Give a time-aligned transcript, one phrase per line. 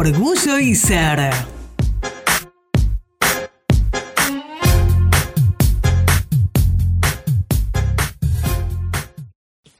[0.00, 1.30] Orgullo y ser.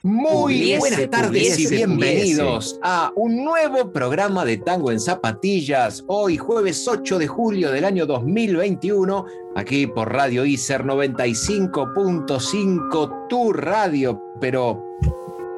[0.02, 6.04] Muy Pudiese, buenas tardes y pudiese, bienvenidos a un nuevo programa de Tango en Zapatillas.
[6.06, 9.24] Hoy, jueves 8 de julio del año 2021,
[9.56, 14.22] aquí por Radio ICER 95.5, tu radio.
[14.38, 14.84] Pero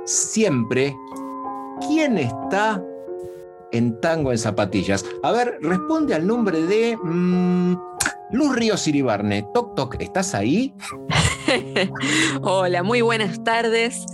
[0.04, 0.94] siempre,
[1.88, 2.80] ¿quién está
[3.72, 5.04] en Tango en Zapatillas?
[5.22, 7.76] A ver, responde al nombre de mm,
[8.32, 9.46] Luz Ríos Iribarne.
[9.52, 10.74] Toc, toc, ¿estás ahí?
[12.42, 14.06] Hola, muy buenas tardes.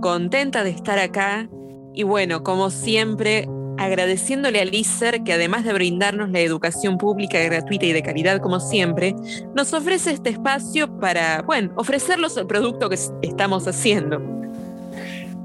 [0.00, 1.48] Contenta de estar acá.
[1.94, 7.86] Y bueno, como siempre, agradeciéndole al ICER que además de brindarnos la educación pública gratuita
[7.86, 9.14] y de calidad como siempre,
[9.54, 14.20] nos ofrece este espacio para, bueno, ofrecerlos el producto que estamos haciendo.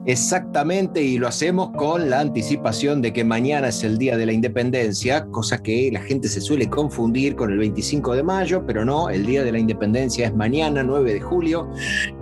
[0.07, 4.33] Exactamente, y lo hacemos con la anticipación de que mañana es el Día de la
[4.33, 9.09] Independencia, cosa que la gente se suele confundir con el 25 de mayo, pero no,
[9.09, 11.69] el Día de la Independencia es mañana, 9 de julio,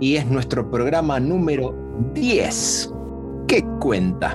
[0.00, 1.76] y es nuestro programa número
[2.14, 2.90] 10.
[3.46, 4.34] ¿Qué cuenta?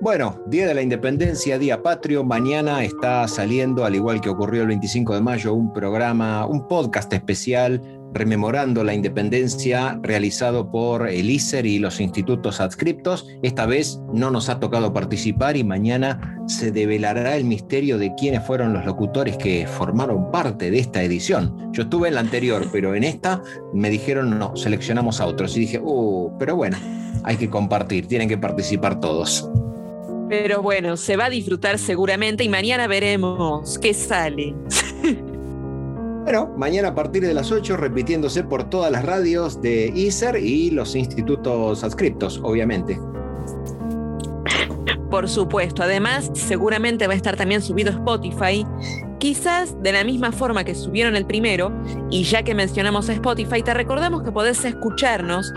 [0.00, 2.24] Bueno, Día de la Independencia, Día Patrio.
[2.24, 7.12] Mañana está saliendo, al igual que ocurrió el 25 de mayo, un programa, un podcast
[7.12, 7.80] especial
[8.14, 13.26] rememorando la independencia realizado por el ICER y los institutos adscriptos.
[13.42, 18.46] Esta vez no nos ha tocado participar y mañana se develará el misterio de quiénes
[18.46, 21.72] fueron los locutores que formaron parte de esta edición.
[21.72, 23.42] Yo estuve en la anterior, pero en esta
[23.72, 25.56] me dijeron no, seleccionamos a otros.
[25.56, 26.76] Y dije, uh, pero bueno,
[27.24, 29.48] hay que compartir, tienen que participar todos.
[30.28, 34.54] Pero bueno, se va a disfrutar seguramente y mañana veremos qué sale.
[36.24, 40.70] Bueno, mañana a partir de las 8, repitiéndose por todas las radios de ICER y
[40.70, 42.98] los institutos adscriptos, obviamente.
[45.10, 48.66] Por supuesto, además seguramente va a estar también subido Spotify,
[49.18, 51.70] quizás de la misma forma que subieron el primero,
[52.10, 55.52] y ya que mencionamos Spotify, te recordamos que podés escucharnos,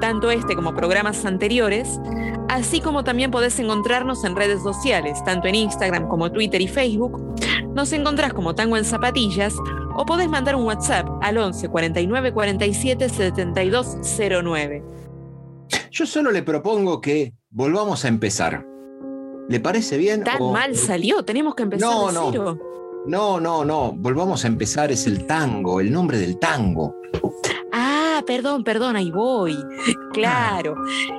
[0.00, 2.00] tanto este como programas anteriores,
[2.48, 7.20] así como también podés encontrarnos en redes sociales, tanto en Instagram como Twitter y Facebook.
[7.74, 9.54] Nos encontrás como Tango en Zapatillas
[9.96, 13.96] o podés mandar un WhatsApp al 11 49 47 72
[14.42, 14.84] 09.
[15.90, 18.66] Yo solo le propongo que volvamos a empezar.
[19.48, 20.24] ¿Le parece bien?
[20.24, 22.28] Tan O- mal salió, tenemos que empezar No, de no.
[22.32, 22.58] cero.
[23.06, 23.92] No, no, no.
[23.92, 24.90] Volvamos a empezar.
[24.90, 26.94] Es el tango, el nombre del tango.
[28.26, 29.56] Perdón, perdón, ahí voy.
[30.12, 30.76] Claro,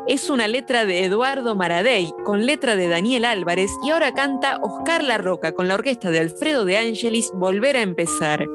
[0.08, 5.04] es una letra de Eduardo Maradei con letra de Daniel Álvarez y ahora canta Oscar
[5.04, 8.46] La Roca con la orquesta de Alfredo de Angelis Volver a empezar.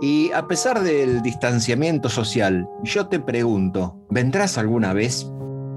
[0.00, 5.30] Y a pesar del distanciamiento social, yo te pregunto, ¿vendrás alguna vez?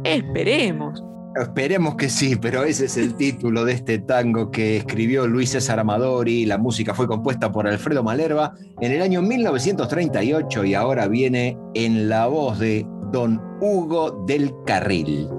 [0.04, 1.04] Esperemos.
[1.36, 5.80] Esperemos que sí, pero ese es el título de este tango que escribió Luis César
[5.80, 6.46] Amadori.
[6.46, 12.10] La música fue compuesta por Alfredo Malerva en el año 1938 y ahora viene en
[12.10, 15.30] la voz de Don Hugo del Carril.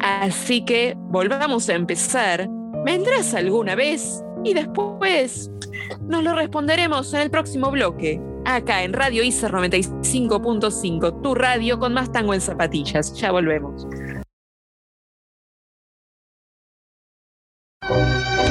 [0.00, 2.48] Así que volvamos a empezar.
[2.84, 4.24] ¿Vendrás alguna vez?
[4.44, 5.50] Y después
[6.00, 8.20] nos lo responderemos en el próximo bloque.
[8.46, 13.12] Acá en Radio ICER 95.5, tu radio con más tango en zapatillas.
[13.14, 13.86] Ya volvemos.
[17.90, 18.49] Música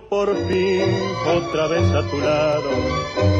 [0.00, 0.82] por fin
[1.26, 2.70] otra vez a tu lado,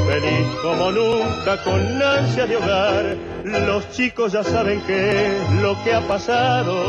[0.07, 3.17] feliz como nunca con ansia de hogar.
[3.45, 6.85] Los chicos ya saben qué es lo que ha pasado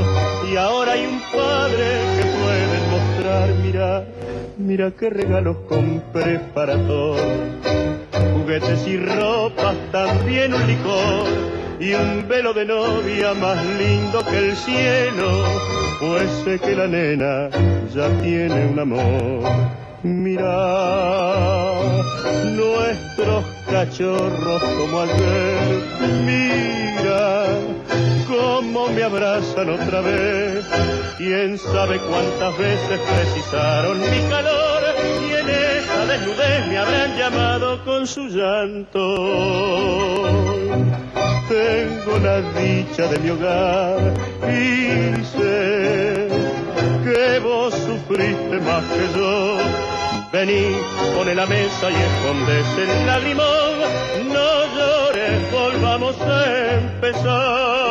[0.52, 1.86] y ahora hay un padre
[2.18, 3.50] que puede mostrar.
[3.64, 4.06] Mira,
[4.58, 7.22] mira qué regalos compré para todos,
[8.34, 14.56] juguetes y ropas, también un licor y un velo de novia más lindo que el
[14.56, 15.44] cielo,
[16.00, 17.50] pues sé que la nena
[17.94, 19.44] ya tiene un amor.
[20.02, 20.46] Mira
[22.56, 25.84] nuestros cachorros como ayer,
[26.26, 27.48] mira
[28.28, 30.66] cómo me abrazan otra vez.
[31.18, 34.73] Quién sabe cuántas veces precisaron mi calor
[35.28, 39.64] y en esa desnudez me habrán llamado con su llanto
[41.54, 46.28] tengo la dicha de mi hogar y sé
[47.04, 49.58] que vos sufriste más que yo.
[50.32, 50.76] Vení,
[51.16, 53.76] pone la mesa y escondes el lagrimón,
[54.34, 57.83] no llores, volvamos a empezar.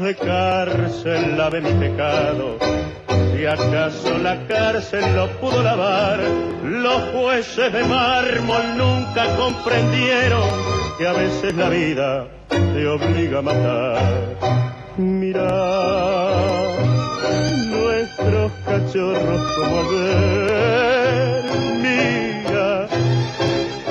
[0.00, 2.58] De cárcel lave mi pecado.
[3.32, 6.20] Si acaso la cárcel lo pudo lavar,
[6.62, 10.48] los jueces de mármol nunca comprendieron
[10.98, 13.98] que a veces la vida te obliga a matar.
[14.96, 15.50] Mira
[17.70, 21.44] nuestros cachorros como ver,
[21.82, 22.88] mira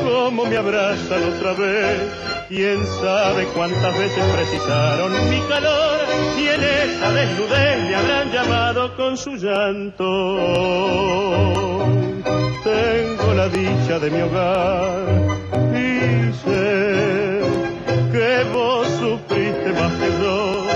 [0.04, 5.98] cómo me abrazan otra vez Quién sabe cuántas veces precisaron mi calor
[6.38, 10.06] y en esa desnudez me habrán llamado con su llanto.
[12.64, 15.00] Tengo la dicha de mi hogar
[15.74, 17.42] y sé
[18.12, 20.68] que vos sufriste más que yo.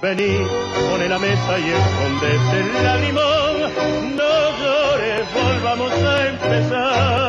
[0.00, 0.46] Vení,
[0.88, 3.56] pone la mesa y escondete el limón.
[4.14, 7.27] No llores, volvamos a empezar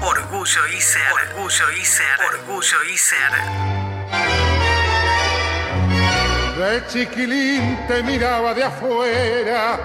[0.00, 3.32] Orgullo y ser, orgullo y ser, orgullo y ser.
[6.58, 9.78] De chiquilín te miraba de afuera,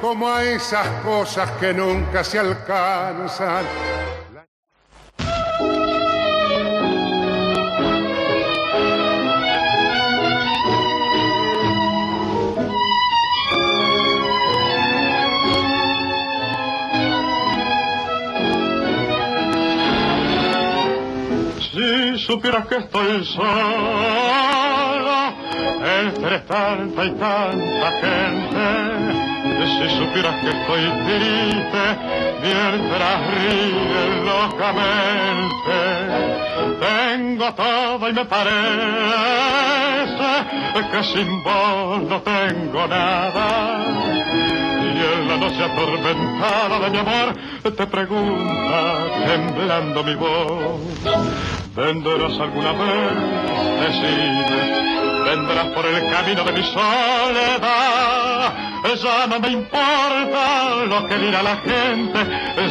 [0.00, 3.66] como a esas cosas que nunca se alcanzan
[22.36, 23.46] supieras que estoy solo
[26.04, 28.66] entre tanta y tanta gente.
[29.66, 31.84] Si supieras que estoy triste
[32.42, 35.78] mientras ríe locamente.
[36.78, 38.56] Tengo todo y me parece
[40.92, 43.84] que sin vos no tengo nada
[44.96, 50.80] y en la noche atormentada de mi amor te pregunta temblando mi voz
[51.76, 53.12] vendrás alguna vez,
[53.80, 58.54] decime, vendrás por el camino de mi soledad.
[59.02, 62.18] Ya no me importa lo que dirá la gente,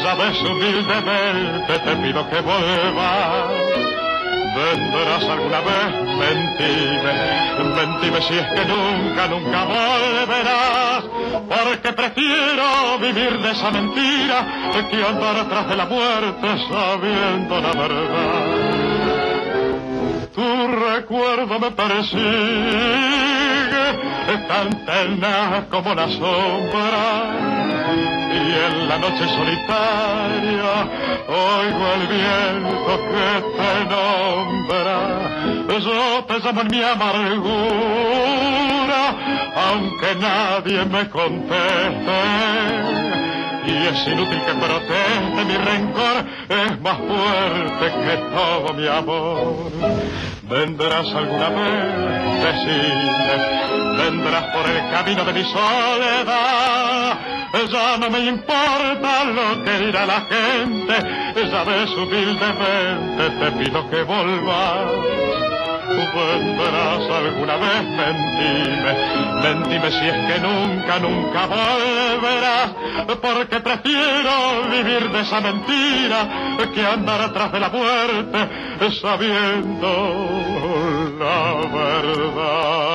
[0.04, 3.76] ya ves humildemente te pido que vuelvas.
[4.56, 7.14] Vendrás alguna vez, mentime,
[7.76, 11.04] mentime si es que nunca, nunca volverás,
[11.48, 14.48] porque prefiero vivir de esa mentira
[14.90, 18.95] que andar atrás de la muerte sabiendo la verdad
[20.36, 22.20] tu recuerdo me persigue,
[24.48, 27.04] tan tenaz como la sombra.
[28.34, 30.74] Y en la noche solitaria
[31.30, 35.00] oigo el viento que te nombra.
[35.80, 37.24] Yo te llamo en mi amargura,
[39.70, 42.66] aunque nadie me conteste
[43.68, 49.72] y es inútil que proteste mi rencor, es más fuerte que todo mi amor.
[50.44, 57.20] Vendrás alguna vez, decime, vendrás por el camino de mi soledad.
[57.72, 64.04] Ya no me importa lo que dirá la gente, ya ves humildemente te pido que
[64.04, 64.92] volvas
[65.88, 68.92] vendrás alguna vez, mentime,
[69.44, 72.72] mentime si es que nunca, nunca volverás,
[73.22, 78.50] porque prefiero vivir de esa mentira que andar atrás de la muerte
[79.02, 79.88] sabiendo
[81.20, 82.86] la verdad.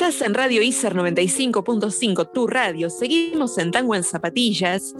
[0.00, 2.88] Estás en Radio ICER 95.5, tu radio.
[2.88, 4.94] Seguimos en Tango en Zapatillas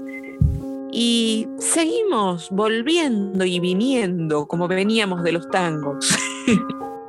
[0.92, 6.06] y seguimos volviendo y viniendo como veníamos de los tangos.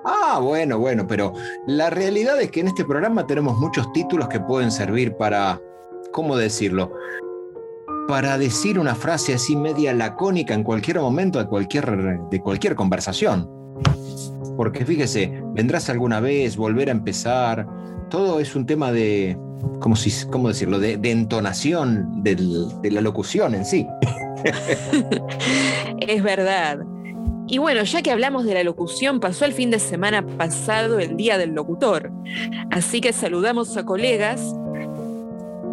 [0.03, 1.31] Ah, bueno, bueno, pero
[1.67, 5.62] la realidad es que en este programa tenemos muchos títulos que pueden servir para,
[6.12, 6.91] ¿cómo decirlo?
[8.07, 13.48] Para decir una frase así media lacónica en cualquier momento de cualquier, de cualquier conversación.
[14.62, 17.65] Porque fíjese, vendrás alguna vez, volver a empezar,
[18.12, 19.36] todo es un tema de,
[19.80, 19.96] ¿cómo,
[20.50, 23.88] decirlo?, de, entonación de la locución en sí.
[26.08, 26.77] es verdad.
[27.48, 31.18] Y bueno, ya que hablamos de la locución, pasó el fin de semana pasado el
[31.18, 32.12] Día del Locutor.
[32.70, 34.53] Así que saludamos a colegas.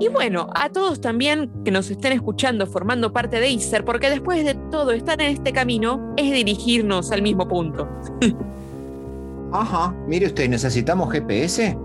[0.01, 4.47] Y bueno, a todos también que nos estén escuchando formando parte de ICER, porque después
[4.47, 7.87] de todo estar en este camino es dirigirnos al mismo punto.
[9.53, 11.77] Ajá, mire usted, ¿necesitamos GPS?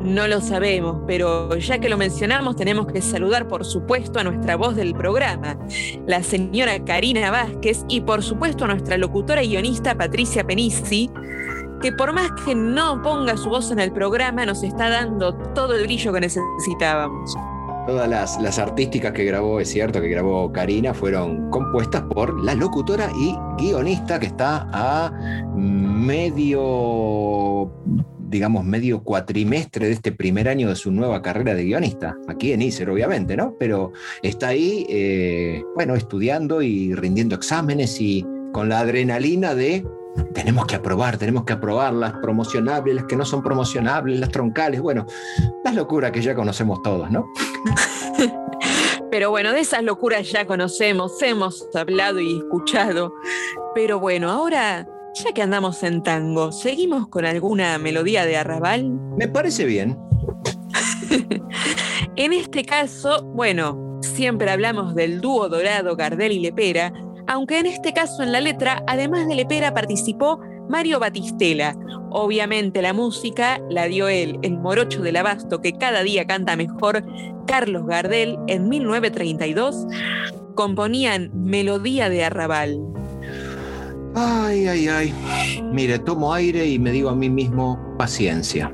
[0.00, 4.54] No lo sabemos, pero ya que lo mencionamos, tenemos que saludar, por supuesto, a nuestra
[4.54, 5.58] voz del programa,
[6.06, 11.10] la señora Karina Vázquez, y por supuesto a nuestra locutora y guionista Patricia Penisi,
[11.80, 15.74] que por más que no ponga su voz en el programa, nos está dando todo
[15.74, 17.34] el brillo que necesitábamos.
[17.86, 22.54] Todas las, las, artísticas que grabó, es cierto, que grabó Karina, fueron compuestas por la
[22.54, 25.12] locutora y guionista que está a
[25.54, 27.70] medio
[28.34, 32.62] digamos, medio cuatrimestre de este primer año de su nueva carrera de guionista, aquí en
[32.62, 33.54] ICER, obviamente, ¿no?
[33.60, 33.92] Pero
[34.24, 39.86] está ahí, eh, bueno, estudiando y rindiendo exámenes y con la adrenalina de
[40.32, 44.80] tenemos que aprobar, tenemos que aprobar las promocionables, las que no son promocionables, las troncales,
[44.80, 45.06] bueno,
[45.64, 47.26] las locuras que ya conocemos todos, ¿no?
[49.10, 53.14] Pero bueno, de esas locuras ya conocemos, hemos hablado y escuchado.
[53.74, 58.90] Pero bueno, ahora ya que andamos en tango, ¿seguimos con alguna melodía de arrabal?
[59.16, 59.96] Me parece bien.
[62.16, 66.92] en este caso, bueno, siempre hablamos del dúo dorado Gardel y Lepera,
[67.26, 71.76] aunque en este caso en la letra, además de Lepera, participó Mario Batistela.
[72.10, 77.04] Obviamente la música la dio él, el morocho del abasto que cada día canta mejor,
[77.46, 79.86] Carlos Gardel, en 1932,
[80.54, 82.80] componían Melodía de Arrabal.
[84.14, 85.14] Ay, ay, ay.
[85.72, 88.72] Mire, tomo aire y me digo a mí mismo, paciencia.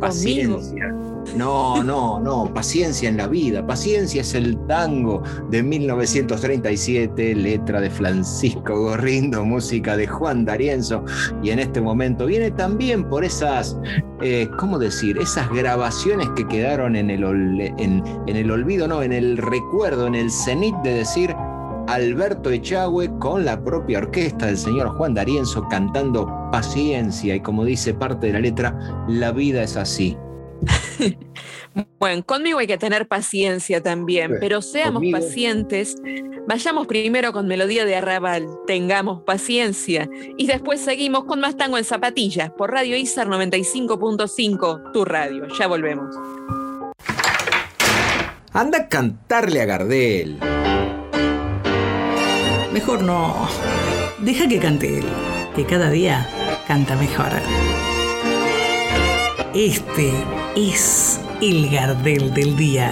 [0.00, 0.94] Paciencia.
[1.36, 3.66] No, no, no, paciencia en la vida.
[3.66, 11.04] Paciencia es el tango de 1937, letra de Francisco Gorrindo, música de Juan D'Arienzo.
[11.42, 13.78] Y en este momento viene también por esas,
[14.22, 15.18] eh, ¿cómo decir?
[15.18, 20.14] Esas grabaciones que quedaron en el, en, en el olvido, no, en el recuerdo, en
[20.14, 21.34] el cenit de decir,
[21.88, 27.94] Alberto Echagüe con la propia orquesta del señor Juan D'Arienzo cantando Paciencia y como dice
[27.94, 30.16] parte de la letra, la vida es así.
[31.98, 35.96] bueno, conmigo hay que tener paciencia también, pero seamos pacientes.
[36.48, 41.84] Vayamos primero con Melodía de Arrabal, tengamos paciencia, y después seguimos con más tango en
[41.84, 45.48] zapatillas por Radio ISAR 95.5, tu radio.
[45.58, 46.14] Ya volvemos.
[48.52, 50.38] Anda a cantarle a Gardel.
[52.72, 53.48] Mejor no.
[54.18, 55.04] Deja que cante él,
[55.54, 56.26] que cada día
[56.66, 57.32] canta mejor.
[59.58, 60.12] Este
[60.54, 62.90] es el Gardel del día.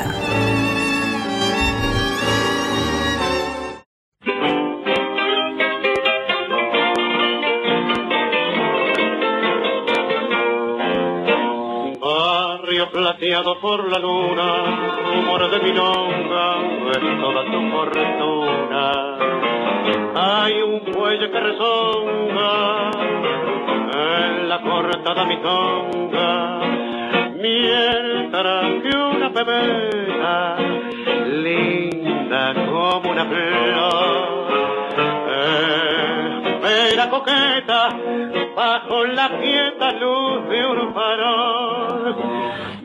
[12.00, 16.56] Barrio plateado por la luna, rumor de milonga,
[16.92, 19.14] es toda tu fortuna
[20.16, 22.74] hay un cuello que resonga
[24.74, 26.60] cortada mi tonga,
[27.40, 30.56] mientras que una pebeta
[31.26, 34.44] linda como una flor
[36.64, 37.88] espera coqueta
[38.56, 42.16] bajo la quieta luz de un farol.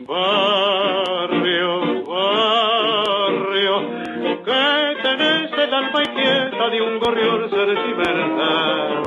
[0.06, 1.70] Barrio,
[2.06, 3.74] barrio,
[4.44, 9.02] que tenés el alma inquieta de un gorrión sentimental.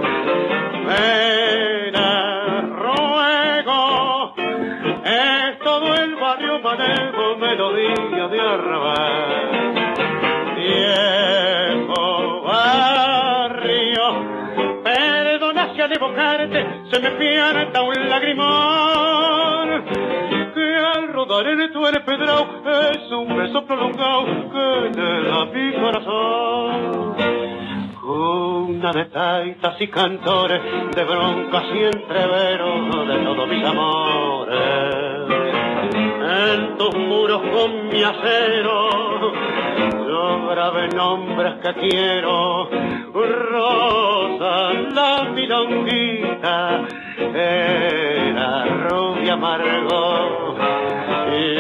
[0.86, 1.83] Pena,
[6.76, 9.52] barrio melodía de arrabal.
[10.56, 14.06] Viejo barrio,
[14.84, 19.84] perdona si al evocarte se me pierda un lagrimón.
[20.54, 22.48] Que al rodar en tu pedrao
[22.92, 27.16] es un beso prolongado que te da mi corazón.
[28.04, 30.62] Una de taitas y cantores,
[30.94, 35.43] de broncas y entreveros de todos mis amores.
[36.34, 38.90] En tus muros con mi acero,
[40.08, 42.68] yo grabé nombres que quiero.
[43.14, 46.88] Rosa, la milonguita,
[47.36, 50.56] era rubia amargo.
[51.32, 51.56] Y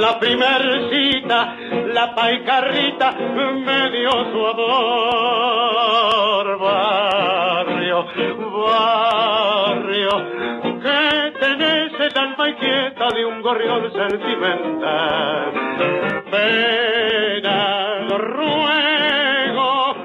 [0.00, 1.56] la primer cita,
[1.94, 6.58] la paicarrita me dio su amor.
[6.58, 8.06] Barrio,
[8.66, 10.10] barrio,
[10.86, 15.52] que tenés el alma inquieta de un gorrión sentimental.
[16.30, 19.96] Pena, ruego,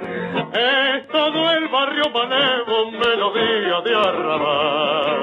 [0.54, 5.20] es todo el barrio manevo, melodía de arrabal.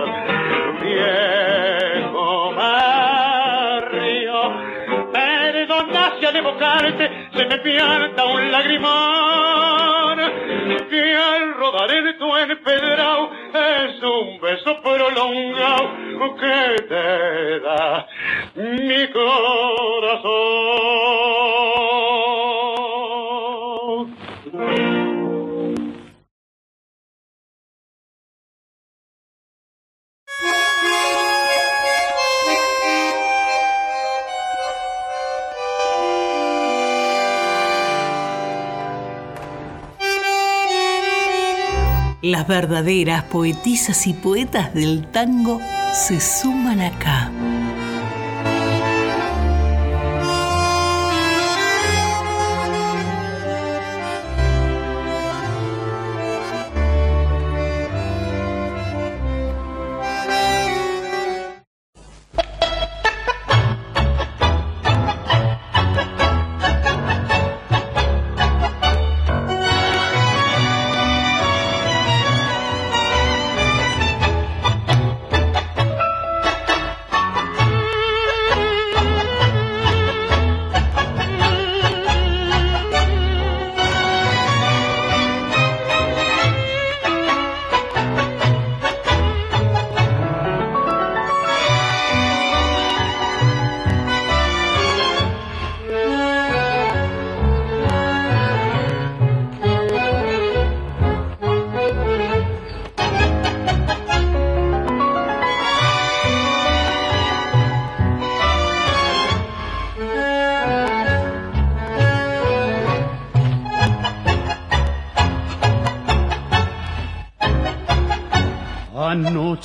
[0.81, 4.39] Viejo barrio,
[5.13, 9.98] perdona si al evocarte se me pierda un lagrimón,
[10.99, 15.91] que al rodar en tu empedrado es un beso prolongado
[16.37, 18.07] que te da
[18.57, 20.88] mi corazón.
[42.29, 45.63] Las verdaderas poetisas y poetas del tango
[45.95, 47.31] se suman acá.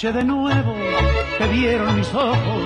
[0.04, 0.76] Anoche de nuevo
[1.38, 2.62] te vieron mis ojos,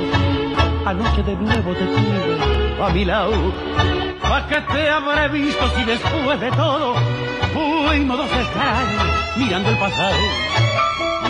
[0.87, 3.53] anoche de nuevo te tuve a mi lado.
[4.23, 6.95] ¿Para qué te habré visto si después de todo
[7.53, 9.03] fuimos dos extraños
[9.35, 10.17] mirando el pasado?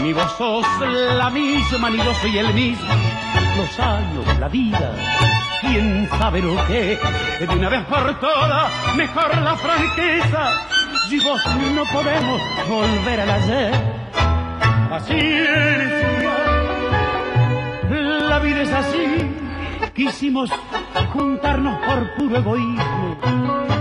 [0.02, 0.66] Ni vos sos
[1.18, 2.94] la misma, ni yo soy el mismo.
[3.58, 4.94] Los años, la vida,
[5.60, 6.98] quién sabe lo que.
[7.38, 10.54] De una vez por todas, mejor la franqueza.
[11.10, 11.42] Si vos
[11.76, 13.97] no podemos volver al ayer
[15.08, 16.32] paciencia.
[18.30, 19.06] La vida es así,
[19.96, 20.50] quisimos
[21.14, 23.18] juntarnos por puro egoísmo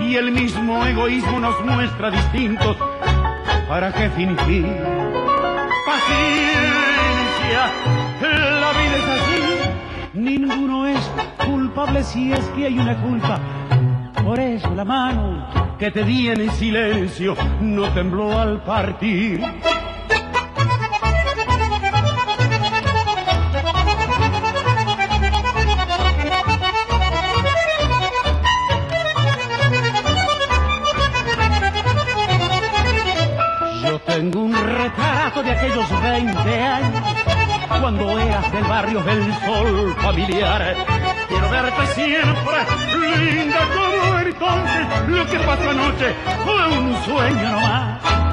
[0.00, 2.76] y el mismo egoísmo nos muestra distintos.
[3.68, 4.66] ¿Para qué fingir?
[5.86, 7.70] Paciencia,
[8.20, 9.42] la vida es así,
[10.14, 11.00] ninguno es
[11.44, 13.40] culpable si es que hay una culpa.
[14.24, 15.46] Por eso la mano
[15.78, 19.40] que te di en silencio no tembló al partir.
[35.66, 37.02] Aquellos 20 años,
[37.80, 40.76] cuando eras del barrio del sol familiar.
[41.28, 42.56] Quiero verte siempre,
[42.94, 45.08] linda como entonces.
[45.08, 48.25] Lo que pasó anoche fue un sueño nomás.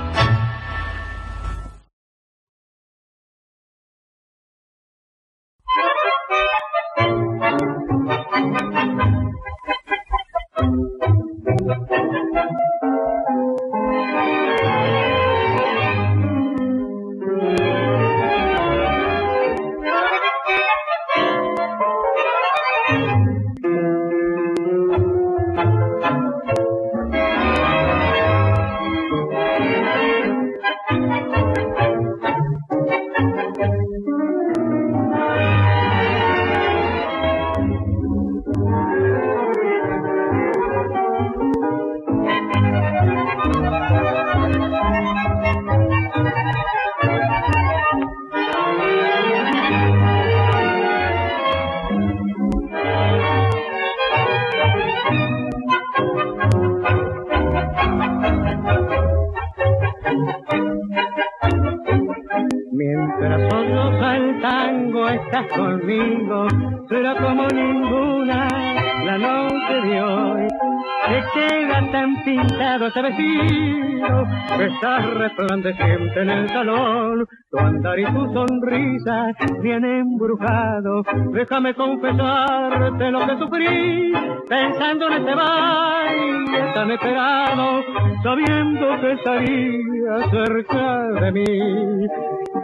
[81.43, 84.13] Déjame confesarte lo que sufrí
[84.47, 87.84] pensando en este baile tan esperado,
[88.23, 92.08] sabiendo que estaría cerca de mí.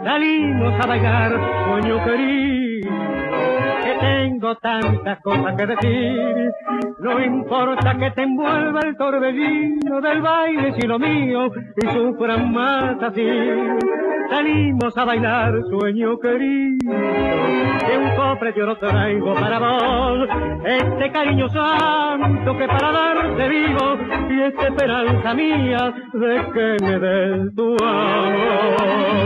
[0.02, 1.32] Salimos a bailar,
[1.66, 2.90] sueño querido,
[3.84, 6.50] que tengo tantas cosas que decir.
[7.00, 12.96] No importa que te envuelva el torbellino del baile si lo mío y sufran más
[13.02, 13.28] así.
[14.30, 16.94] Salimos a bailar, sueño querido,
[17.86, 20.28] que un cofre yo lo traigo para vos.
[20.64, 23.96] Este cariño santo que para darte vivo
[24.30, 29.20] y esta esperanza mía de que me des tu amor.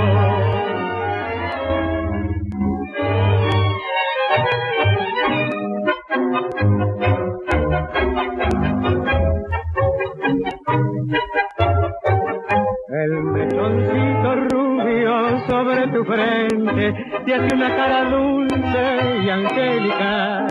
[15.55, 20.47] Sobre tu frente te hace una cara dulce y angelical.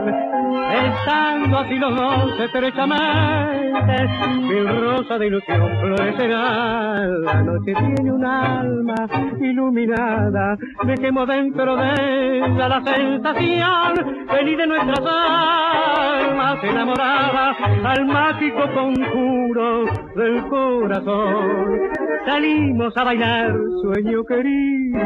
[0.74, 4.10] Estando así los dos estrechamente,
[4.48, 7.06] mi rosa de ilusión florecerá.
[7.06, 9.08] La noche tiene un alma
[9.42, 19.86] iluminada, dejemos dentro de ella la sensación, feliz de nuestras almas enamoradas, al mágico conjuro
[20.16, 22.03] del corazón.
[22.26, 25.00] Salimos a bailar, sueño querido,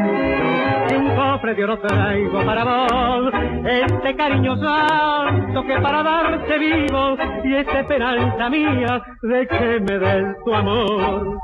[0.88, 3.32] y un cofre de oro traigo para vos,
[3.66, 10.44] este cariño santo que para darte vivo, y esta esperanza mía de que me des
[10.44, 11.38] tu amor.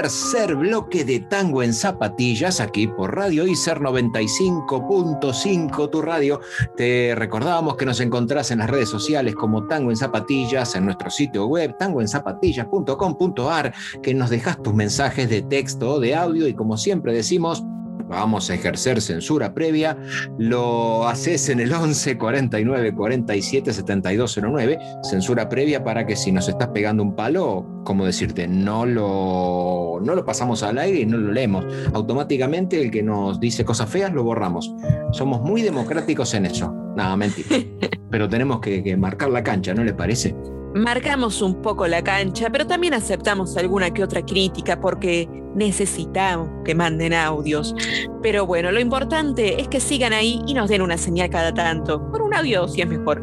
[0.00, 6.40] Tercer bloque de Tango en Zapatillas aquí por Radio ICER 95.5, tu radio.
[6.74, 11.10] Te recordábamos que nos encontrás en las redes sociales como Tango en Zapatillas, en nuestro
[11.10, 16.78] sitio web tangoenzapatillas.com.ar, que nos dejas tus mensajes de texto o de audio y como
[16.78, 17.62] siempre decimos,
[18.10, 19.96] vamos a ejercer censura previa,
[20.38, 26.68] lo haces en el 11 49 47 7209, censura previa para que si nos estás
[26.68, 31.32] pegando un palo, como decirte, no lo, no lo pasamos al aire y no lo
[31.32, 31.64] leemos.
[31.94, 34.74] Automáticamente el que nos dice cosas feas lo borramos.
[35.12, 36.74] Somos muy democráticos en eso.
[36.96, 37.48] Nada, mentira.
[38.10, 40.34] Pero tenemos que, que marcar la cancha, ¿no le parece?
[40.74, 46.74] Marcamos un poco la cancha, pero también aceptamos alguna que otra crítica porque necesitamos que
[46.74, 47.74] manden audios.
[48.22, 52.10] Pero bueno, lo importante es que sigan ahí y nos den una señal cada tanto,
[52.10, 53.22] por un audio si es mejor.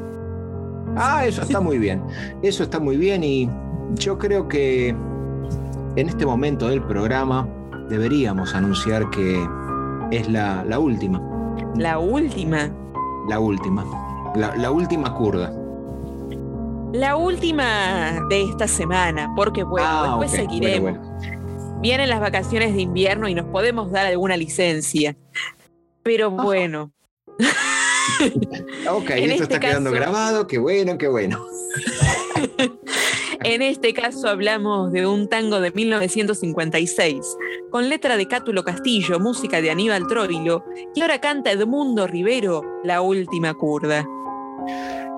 [0.96, 2.02] Ah, eso está muy bien.
[2.42, 3.50] Eso está muy bien y
[3.96, 7.48] yo creo que en este momento del programa
[7.90, 9.48] deberíamos anunciar que
[10.12, 11.22] es la, la última.
[11.76, 12.72] La última.
[13.30, 13.86] La última.
[14.36, 15.52] La, la última curda.
[16.94, 20.98] La última de esta semana, porque bueno, Ah, después seguiremos.
[20.98, 21.18] Bueno,
[21.82, 25.16] Vienen las vacaciones de invierno y nos podemos dar alguna licencia.
[26.02, 26.92] Pero bueno,
[28.90, 30.48] Ok, En esto este está quedando caso- grabado.
[30.48, 31.46] Qué bueno, qué bueno.
[33.44, 37.20] en este caso hablamos de un tango de 1956,
[37.70, 40.64] con letra de Cátulo Castillo, música de Aníbal Troilo,
[40.96, 44.08] y ahora canta Edmundo Rivero, La Última Curda.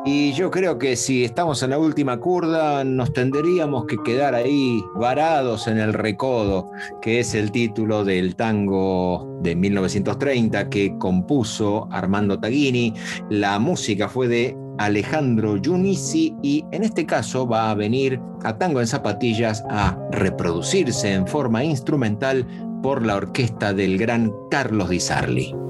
[0.06, 4.82] Y yo creo que si estamos en la última curda, nos tendríamos que quedar ahí
[4.96, 12.40] varados en el recodo, que es el título del tango de 1930 que compuso Armando
[12.40, 12.94] Taghini.
[13.30, 18.80] La música fue de Alejandro Giunisi y en este caso va a venir a Tango
[18.80, 22.48] en Zapatillas a reproducirse en forma instrumental
[22.82, 25.69] por la orquesta del gran Carlos Di Sarli.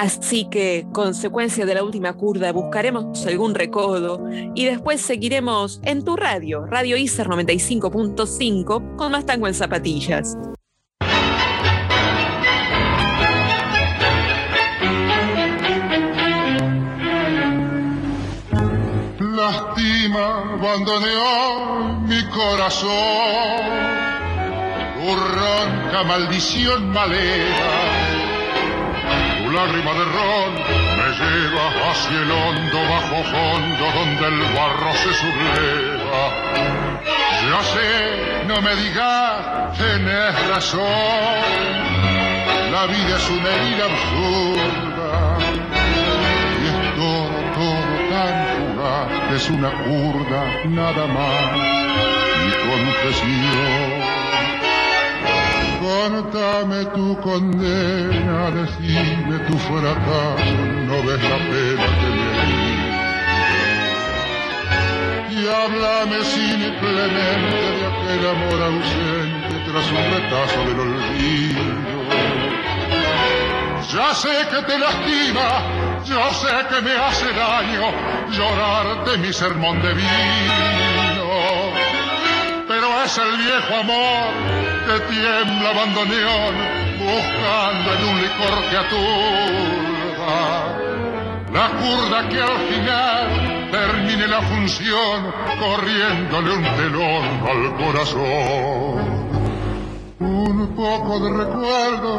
[0.00, 6.16] Así que, consecuencia de la última curda, buscaremos algún recodo y después seguiremos en tu
[6.16, 10.38] radio, Radio ICER 95.5, con más tango en zapatillas.
[19.18, 22.90] Lástima abandoneó mi corazón,
[25.92, 27.89] tu maldición maleva,
[29.50, 30.54] tu lágrima de ron
[30.98, 36.22] me lleva hacia el hondo bajo fondo donde el barro se subleva.
[37.48, 40.82] Ya sé, no me digas, tenés razón,
[42.70, 45.38] la vida es una herida absurda
[46.60, 51.56] y es todo, todo tan fugaz es una curda nada más
[52.44, 53.99] mi confesión.
[55.80, 60.54] Contame tu condena, decime tu fracaso,
[60.86, 62.30] no ves la pena que me.
[65.32, 71.64] Y háblame simplemente de aquel amor ausente tras un retazo del olvido.
[73.90, 75.50] Ya sé que te lastima,
[76.04, 77.84] yo sé que me hace daño
[78.30, 81.30] llorarte mi sermón de vino.
[82.80, 84.32] Pero es el viejo amor
[84.86, 86.54] que tiembla bandoneón
[86.98, 90.32] buscando en un licor que aturda.
[91.52, 99.00] La curda que al final termine la función corriéndole un telón al corazón.
[100.20, 102.10] Un poco de recuerdo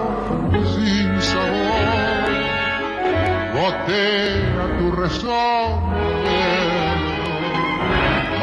[0.76, 2.22] sin sabor
[3.52, 6.21] gotea tu rezón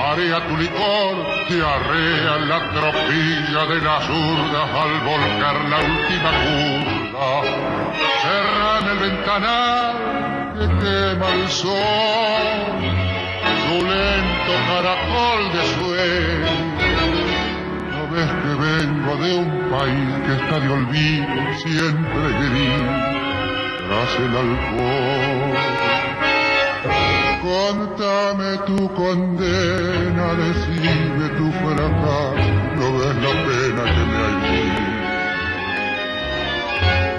[0.08, 1.16] Marea tu licor,
[1.50, 7.28] diarrea la tropilla de las urdas al volcar la última curva.
[8.22, 9.96] Cerran el ventanal
[10.54, 12.56] que quema el sol,
[13.66, 16.56] tu lento caracol de sueño.
[17.92, 22.80] No ves que vengo de un país que está de olvido, siempre gris,
[23.86, 25.87] tras el alcohol.
[27.58, 34.68] Contame tu condena, decime tu fracaso, no ves la pena que me hay.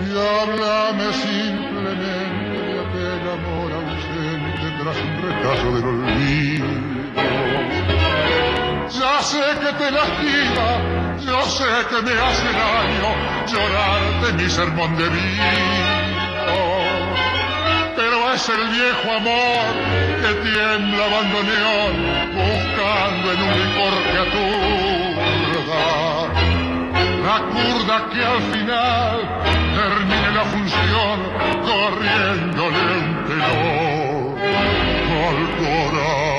[0.06, 6.72] Y háblame simplemente de aquel amor ausente tras un retraso del olvido.
[8.98, 10.70] Ya sé que te lastima,
[11.28, 13.10] yo sé que me hace daño
[13.52, 15.99] llorarte mi sermón de pero
[18.40, 19.66] es el viejo amor
[20.22, 21.94] que tiembla bandoneón
[22.36, 25.84] buscando en un licor que aturda.
[27.88, 29.16] para que al final
[29.76, 31.18] termine la función
[31.68, 34.38] corriéndole un telón
[35.28, 36.39] al corazón.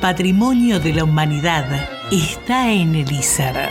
[0.00, 1.66] Patrimonio de la humanidad
[2.10, 3.68] está en el ISER.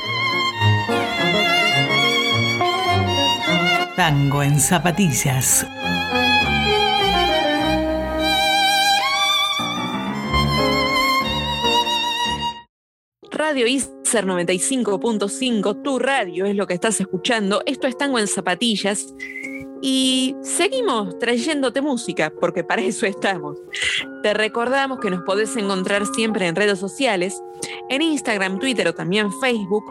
[3.96, 5.65] Tango en zapatillas.
[13.32, 17.63] Radio ISER 95.5, tu radio es lo que estás escuchando.
[17.65, 19.15] Esto es Tango en Zapatillas.
[19.82, 23.58] Y seguimos trayéndote música, porque para eso estamos.
[24.23, 27.42] Te recordamos que nos podés encontrar siempre en redes sociales,
[27.90, 29.86] en Instagram, Twitter o también Facebook,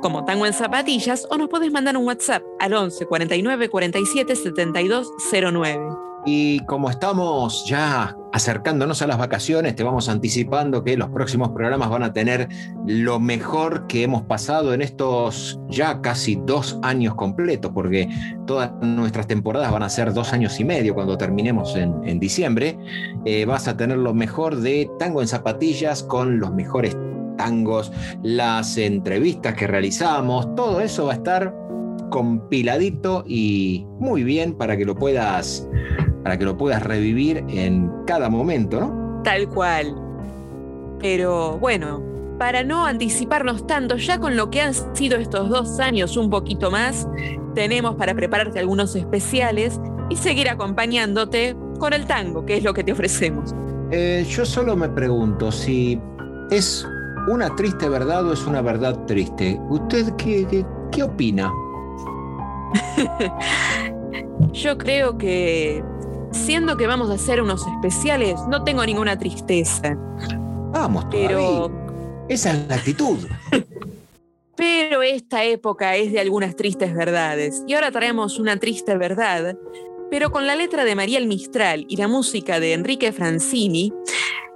[0.00, 5.12] como Tango en Zapatillas, o nos podés mandar un WhatsApp al 11 49 47 72
[5.52, 6.07] 09.
[6.30, 11.88] Y como estamos ya acercándonos a las vacaciones, te vamos anticipando que los próximos programas
[11.88, 12.50] van a tener
[12.84, 18.10] lo mejor que hemos pasado en estos ya casi dos años completos, porque
[18.46, 22.78] todas nuestras temporadas van a ser dos años y medio cuando terminemos en, diciembre.
[23.24, 26.94] Eh, vas a tener lo mejor de Tango en Zapatillas con los mejores
[27.38, 27.90] tangos,
[28.22, 31.67] las entrevistas que realizamos, todo eso va a estar
[32.10, 35.68] compiladito y muy bien para que lo puedas
[36.22, 39.22] para que lo puedas revivir en cada momento, ¿no?
[39.22, 39.94] Tal cual.
[41.00, 42.02] Pero bueno,
[42.38, 46.70] para no anticiparnos tanto, ya con lo que han sido estos dos años un poquito
[46.70, 47.08] más,
[47.54, 49.80] tenemos para prepararte algunos especiales
[50.10, 53.54] y seguir acompañándote con el tango, que es lo que te ofrecemos.
[53.90, 56.00] Eh, yo solo me pregunto si
[56.50, 56.86] es
[57.28, 59.58] una triste verdad o es una verdad triste.
[59.68, 61.52] ¿Usted qué, qué, qué opina?
[64.52, 65.82] yo creo que
[66.32, 69.96] siendo que vamos a hacer unos especiales, no tengo ninguna tristeza.
[70.72, 71.70] Vamos, pero
[72.28, 73.18] esa es la actitud.
[74.56, 77.62] pero esta época es de algunas tristes verdades.
[77.66, 79.56] Y ahora traemos una triste verdad,
[80.10, 83.92] pero con la letra de Mariel Mistral y la música de Enrique Francini,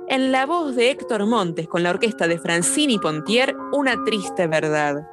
[0.08, 5.06] en la voz de Héctor Montes con la orquesta de Francini Pontier, una triste verdad.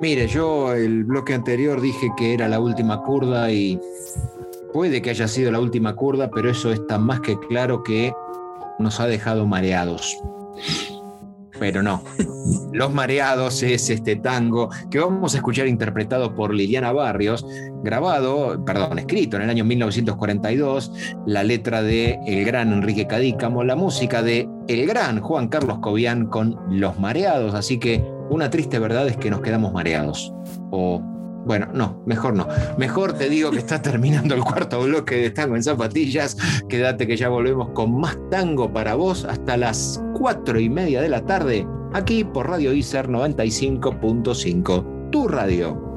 [0.00, 3.80] Mire, yo el bloque anterior dije que era la última curda y
[4.74, 8.12] Puede que haya sido la última curda, pero eso está más que claro que
[8.80, 10.20] nos ha dejado mareados.
[11.60, 12.02] pero no.
[12.72, 17.46] Los Mareados es este tango que vamos a escuchar interpretado por Liliana Barrios,
[17.84, 20.90] grabado, perdón, escrito en el año 1942,
[21.24, 26.26] la letra de el gran Enrique Cadícamo, la música de el gran Juan Carlos Cobian
[26.26, 30.32] con Los Mareados, así que una triste verdad es que nos quedamos mareados.
[30.70, 31.02] O
[31.46, 32.48] bueno, no, mejor no.
[32.78, 36.36] Mejor te digo que está terminando el cuarto bloque de Tango en Zapatillas.
[36.68, 41.08] Quédate que ya volvemos con más tango para vos hasta las cuatro y media de
[41.08, 45.93] la tarde, aquí por Radio ICER 95.5, tu radio.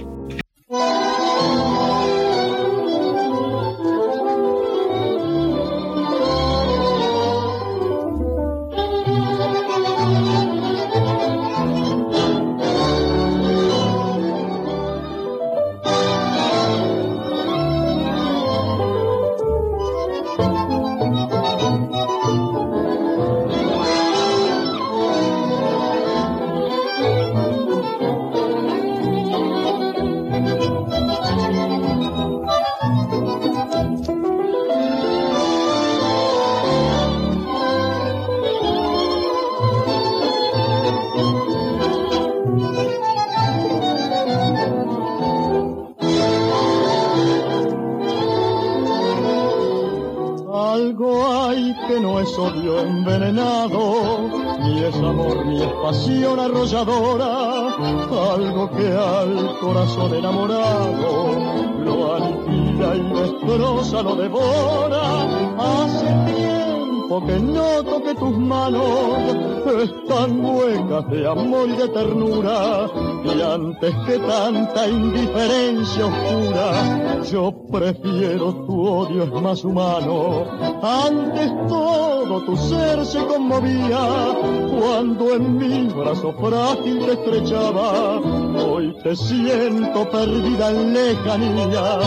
[73.88, 80.45] Antes que tanta indiferencia oscura, yo prefiero tu odio es más humano.
[80.81, 84.35] Antes todo tu ser se conmovía,
[84.77, 91.99] cuando en mi brazo frágil te estrechaba, hoy te siento perdida en lejanía,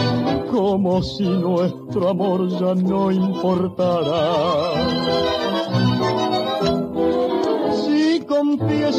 [0.50, 4.70] como si nuestro amor ya no importara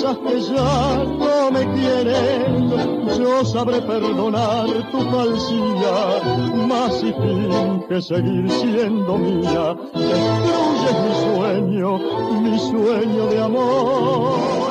[0.01, 6.23] confiesas que ya no me quieres, yo sabré perdonar tu falsidad,
[6.67, 7.13] más si
[7.87, 11.99] que seguir siendo mía, destruyes mi sueño,
[12.41, 14.70] mi sueño de amor.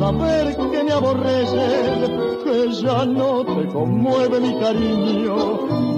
[0.00, 2.10] Saber que me aborreces,
[2.42, 5.36] que ya no te conmueve mi cariño.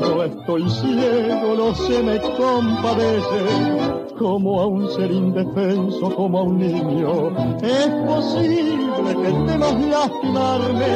[0.01, 3.41] No estoy ciego, no se me compadece,
[4.19, 7.31] como a un ser indefenso, como a un niño.
[7.63, 10.95] Es posible que temas lastimarme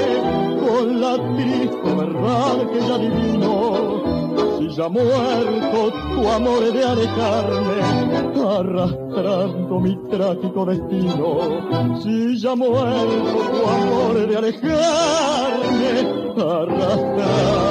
[0.66, 4.16] con la triste verdad que ya adivino
[4.59, 11.99] si ya muerto tu amor de alejarme, arrastrando mi trágico destino.
[12.03, 15.92] Si ya muerto tu amor de alejarme,
[16.36, 17.66] arrastrando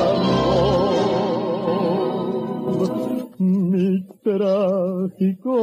[3.40, 5.56] mi trágico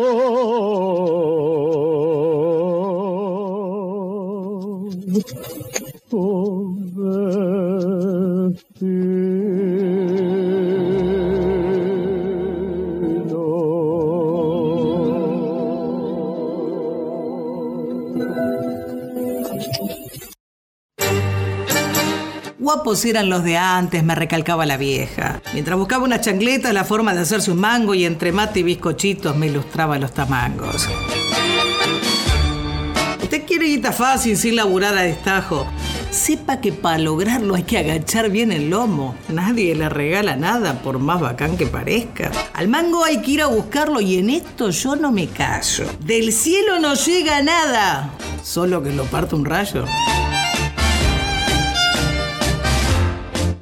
[23.05, 25.43] Eran los de antes, me recalcaba la vieja.
[25.53, 29.37] Mientras buscaba una chancleta, la forma de hacerse un mango y entre mate y bizcochitos
[29.37, 30.89] me ilustraba los tamangos.
[33.23, 35.67] Usted quiere guita fácil sin laburar a destajo.
[36.11, 39.15] Sepa que para lograrlo hay que agachar bien el lomo.
[39.29, 42.31] Nadie le regala nada, por más bacán que parezca.
[42.55, 45.85] Al mango hay que ir a buscarlo y en esto yo no me callo.
[46.01, 48.11] Del cielo no llega nada,
[48.43, 49.85] solo que lo parte un rayo.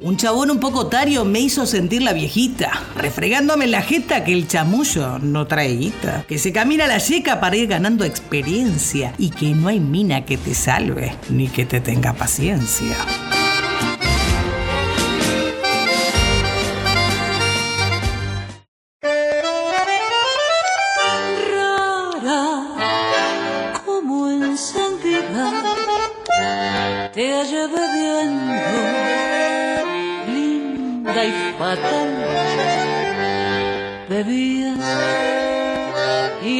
[0.03, 4.47] Un chabón un poco tario me hizo sentir la viejita, refregándome la jeta que el
[4.47, 9.53] chamullo no trae guita, que se camina la yeca para ir ganando experiencia y que
[9.53, 12.95] no hay mina que te salve ni que te tenga paciencia.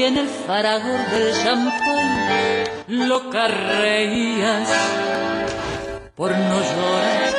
[0.02, 2.10] Y en el faragor del champán
[2.88, 4.68] loca reías
[6.16, 7.34] por no llorar.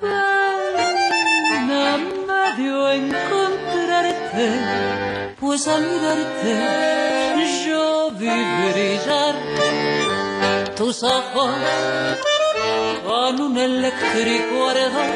[0.00, 1.84] Pena
[2.28, 4.46] me dio encontrarte,
[5.40, 6.54] pues al mirarte
[7.66, 8.36] yo vi
[8.70, 9.34] brillar
[10.76, 11.54] tus ojos
[13.04, 15.10] con un eléctrico ardor,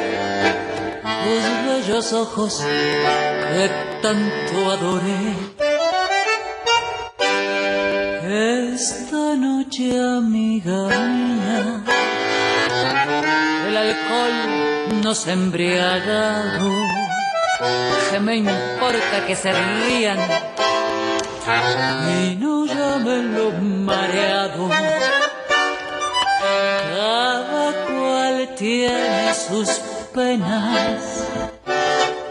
[1.23, 3.71] tus bellos ojos que
[4.03, 5.25] tanto adoré.
[8.73, 11.85] Esta noche, amiga mía,
[13.69, 16.71] el alcohol nos embriagado.
[18.11, 20.19] Que me importa que se rían
[22.17, 24.71] y no llamen los mareados.
[26.41, 29.69] Cada cual tiene sus
[30.15, 31.27] penas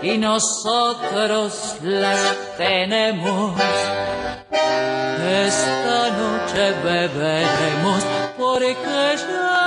[0.02, 2.20] y nosotros las
[2.58, 3.60] tenemos.
[4.52, 8.04] Esta noche beberemos
[8.38, 9.61] porque ya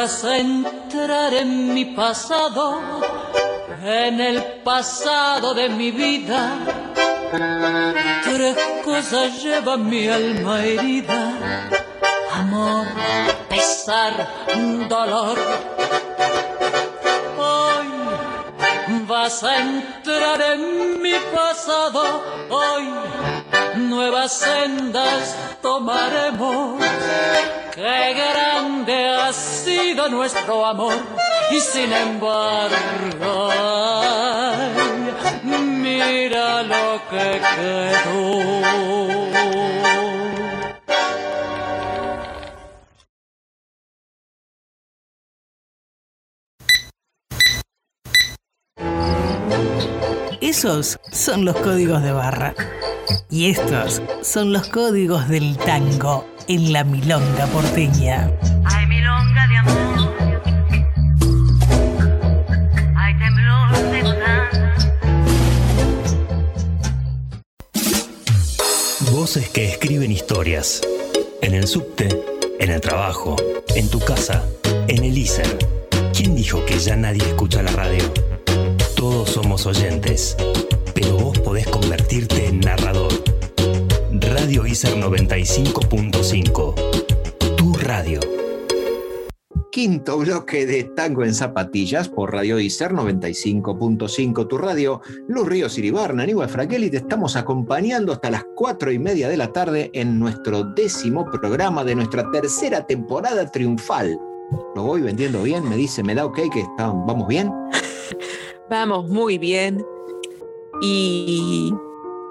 [0.00, 2.80] vas a entrar en mi pasado,
[3.82, 6.40] en el pasado de mi vida.
[8.22, 11.20] Tres cosas llevan mi alma herida,
[12.32, 12.86] amor,
[13.48, 14.14] pesar,
[14.88, 15.36] dolor.
[17.52, 17.86] Hoy
[19.08, 22.02] vas a entrar en mi pasado,
[22.50, 22.84] hoy
[23.90, 26.84] nuevas sendas tomaremos.
[27.78, 30.94] Qué grande ha sido nuestro amor
[31.52, 33.50] y sin embargo,
[35.44, 38.97] mira lo que quedó.
[50.40, 52.54] Esos son los códigos de barra.
[53.30, 58.30] Y estos son los códigos del tango en la milonga porteña.
[58.64, 60.14] Hay milonga de amor.
[62.96, 64.50] Hay temblor de gozar.
[69.12, 70.80] Voces que escriben historias.
[71.42, 72.08] En el subte,
[72.58, 73.36] en el trabajo,
[73.74, 74.42] en tu casa,
[74.88, 75.58] en el ISER.
[76.14, 78.02] ¿Quién dijo que ya nadie escucha la radio?
[78.98, 80.36] Todos somos oyentes,
[80.92, 83.12] pero vos podés convertirte en narrador.
[84.10, 86.74] Radio ISER 95.5.
[87.56, 88.18] Tu radio.
[89.70, 95.00] Quinto bloque de Tango en Zapatillas por Radio Icer 95.5, tu radio.
[95.28, 99.36] Luz Ríos Iribarna, Aníbal Fraquel, y te estamos acompañando hasta las cuatro y media de
[99.36, 104.18] la tarde en nuestro décimo programa de nuestra tercera temporada triunfal.
[104.74, 107.52] Lo voy vendiendo bien, me dice, me da ok que está, vamos bien.
[108.70, 109.84] Vamos muy bien.
[110.80, 111.72] Y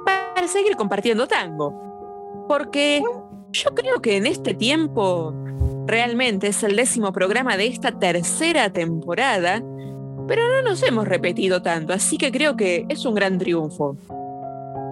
[0.06, 1.74] para seguir compartiendo tango.
[2.48, 3.04] Porque
[3.52, 5.34] yo creo que en este tiempo
[5.88, 9.64] realmente es el décimo programa de esta tercera temporada,
[10.28, 13.98] pero no nos hemos repetido tanto, así que creo que es un gran triunfo.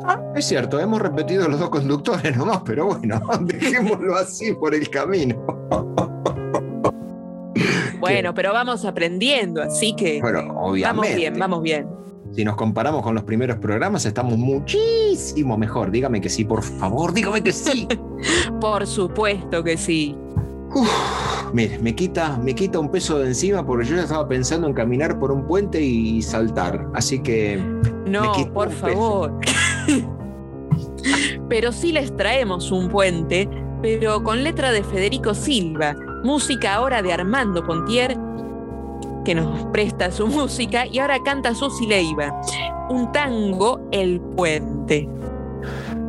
[0.07, 4.89] Ah, es cierto, hemos repetido los dos conductores nomás, pero bueno, dejémoslo así por el
[4.89, 5.35] camino.
[7.99, 10.83] Bueno, pero vamos aprendiendo, así que Bueno, obviamente.
[10.83, 11.87] vamos bien, vamos bien.
[12.33, 15.89] Si nos comparamos con los primeros programas, estamos muchísimo mejor.
[15.91, 17.87] Dígame que sí, por favor, dígame que sí.
[18.59, 20.15] Por supuesto que sí.
[21.53, 24.73] Mire, me quita, me quita un peso de encima porque yo ya estaba pensando en
[24.73, 26.87] caminar por un puente y saltar.
[26.93, 27.57] Así que
[28.05, 29.39] No, por favor.
[31.49, 33.47] pero sí les traemos un puente,
[33.81, 38.17] pero con letra de Federico Silva, música ahora de Armando Pontier,
[39.23, 42.41] que nos presta su música y ahora canta Susi Leiva.
[42.89, 45.07] Un tango, El Puente.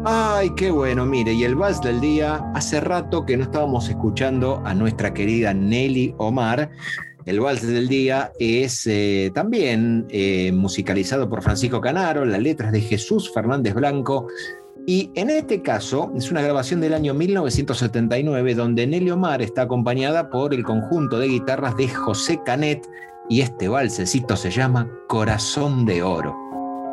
[0.06, 4.62] Ay, qué bueno, mire, y el vals del día, hace rato que no estábamos escuchando
[4.64, 6.70] a nuestra querida Nelly Omar.
[7.26, 12.80] El vals del día es eh, también eh, musicalizado por Francisco Canaro, las letras de
[12.80, 14.28] Jesús Fernández Blanco.
[14.88, 20.30] Y en este caso es una grabación del año 1979 donde Nelly Omar está acompañada
[20.30, 22.88] por el conjunto de guitarras de José Canet
[23.28, 26.36] y este valsecito se llama Corazón de Oro.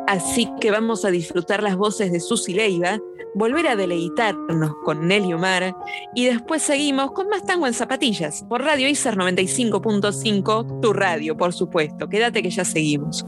[0.08, 2.98] Así que vamos a disfrutar las voces de Susi Leiva,
[3.36, 5.76] volver a deleitarnos con Nelly Omar
[6.16, 11.52] y después seguimos con más tango en zapatillas por Radio ICER 95.5, tu radio, por
[11.52, 12.08] supuesto.
[12.08, 13.24] Quédate que ya seguimos.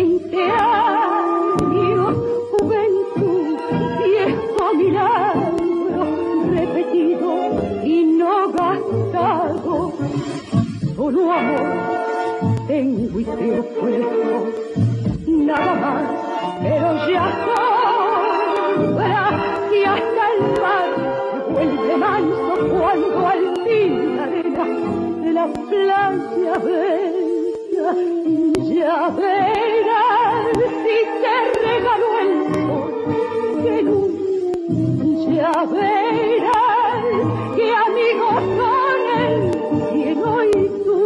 [0.00, 2.16] Veinte años,
[2.52, 3.58] juventud,
[4.02, 6.02] viejo milagro,
[6.54, 7.28] repetido
[7.84, 9.92] y no gastado.
[10.96, 11.66] Solo amor
[12.66, 14.36] tengo y te ofrezco,
[15.26, 16.04] nada más,
[16.62, 17.24] pero ya
[18.86, 19.24] sobra
[19.70, 20.90] y hasta el mar
[21.30, 24.64] se vuelve manso cuando al fin la arena
[25.24, 27.29] de la playa
[27.80, 30.52] ya verás
[30.84, 32.92] si te regaló el sol
[33.62, 34.20] que nunca
[35.32, 37.04] ya verás
[37.56, 39.34] que amigos son el
[39.92, 40.46] cielo y
[40.84, 40.98] tú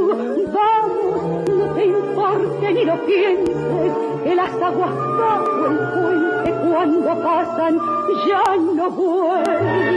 [0.53, 1.19] vamos
[1.49, 3.93] no te importe ni lo pienses
[4.25, 7.75] que las aguas bajo el puente cuando pasan
[8.27, 9.95] ya no vuelven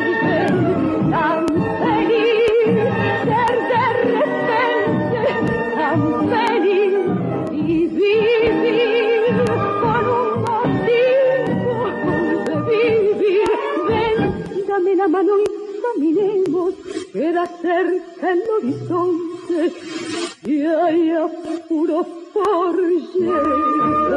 [15.08, 15.46] la mano y
[15.82, 16.74] caminemos
[17.14, 19.74] queda cerca el horizonte
[20.44, 24.17] y hay apuro por llegar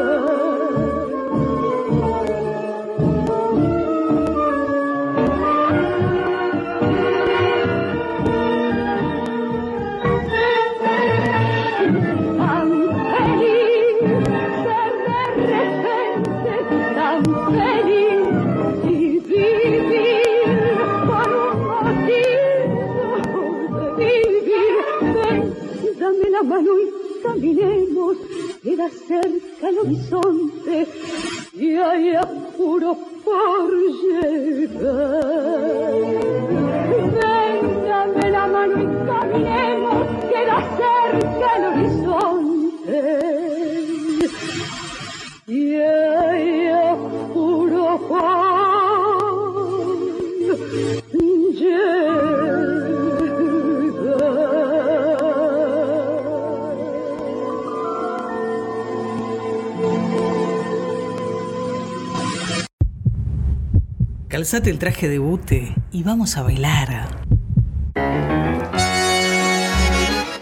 [64.51, 67.09] Calzate el traje de bute y vamos a bailar.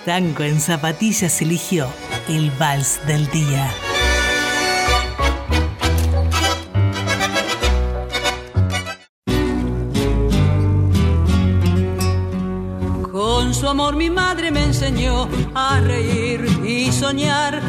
[0.06, 1.86] Tango en zapatillas eligió
[2.26, 3.70] el vals del día.
[13.12, 17.60] Con su amor mi madre me enseñó a reír y soñar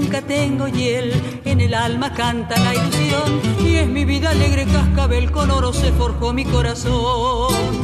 [0.00, 1.12] nunca tengo hiel,
[1.44, 5.92] en el alma canta la ilusión y es mi vida alegre cascabel con oro se
[5.92, 7.79] forjó mi corazón.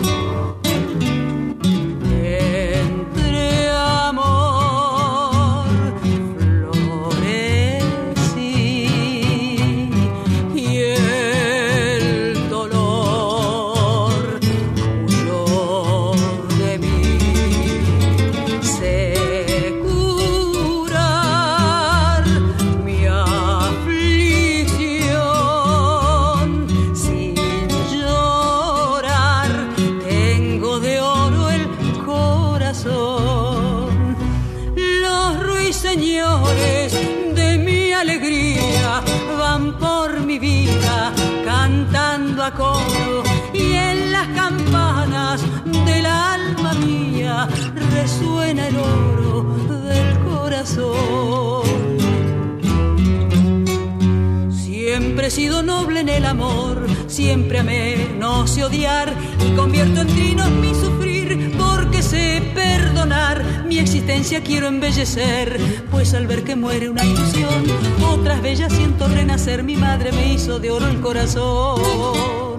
[68.12, 69.62] Otras bellas siento renacer.
[69.62, 72.55] Mi madre me hizo de oro el corazón.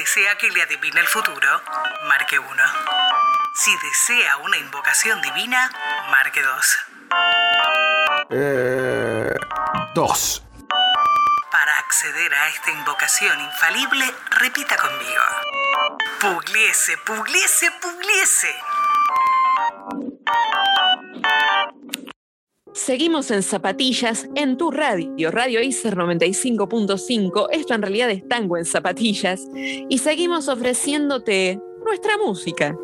[0.00, 1.62] Desea que le adivine el futuro,
[2.08, 2.48] marque 1.
[3.54, 5.70] Si desea una invocación divina,
[6.10, 6.78] marque 2.
[8.30, 9.34] Eh,
[9.94, 10.42] dos.
[11.50, 15.22] Para acceder a esta invocación infalible, repita conmigo.
[16.18, 18.54] Pugliese, pugliese, pugliese.
[22.72, 27.48] Seguimos en Zapatillas en tu radio, Radio ICER 95.5.
[27.50, 29.48] Esto en realidad es tango en zapatillas.
[29.54, 32.76] Y seguimos ofreciéndote nuestra música.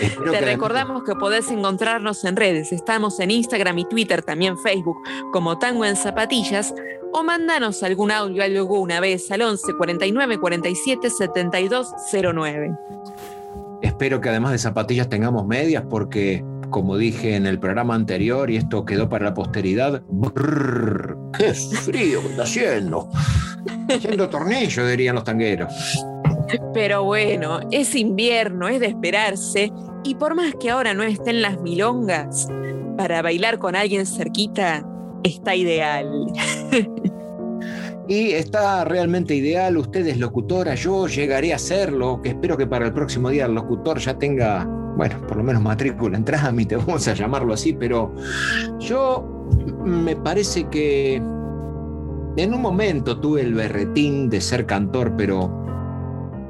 [0.00, 2.72] Espero Te que recordamos que podés encontrarnos en redes.
[2.72, 4.98] Estamos en Instagram y Twitter, también Facebook,
[5.32, 6.74] como Tango en Zapatillas.
[7.12, 11.88] O mandanos algún audio alguna vez al 11 49 47 72
[12.34, 12.76] 09.
[13.82, 16.42] Espero que además de zapatillas tengamos medias porque,
[16.74, 22.20] como dije en el programa anterior, y esto quedó para la posteridad, brrr, ¡qué frío
[22.20, 23.08] que está haciendo!
[23.88, 25.72] Haciendo tornillo, dirían los tangueros.
[26.72, 29.72] Pero bueno, es invierno, es de esperarse.
[30.02, 32.48] Y por más que ahora no estén las milongas,
[32.96, 34.84] para bailar con alguien cerquita
[35.22, 36.26] está ideal.
[38.08, 42.84] Y está realmente ideal, usted es locutora, yo llegaré a serlo, que espero que para
[42.86, 47.06] el próximo día el locutor ya tenga, bueno, por lo menos matrícula en trámite, vamos
[47.08, 48.14] a llamarlo así, pero
[48.78, 49.48] yo
[49.84, 51.16] me parece que
[52.36, 55.64] en un momento tuve el berretín de ser cantor, pero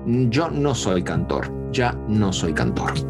[0.07, 2.93] yo no soy cantor, ya no soy cantor.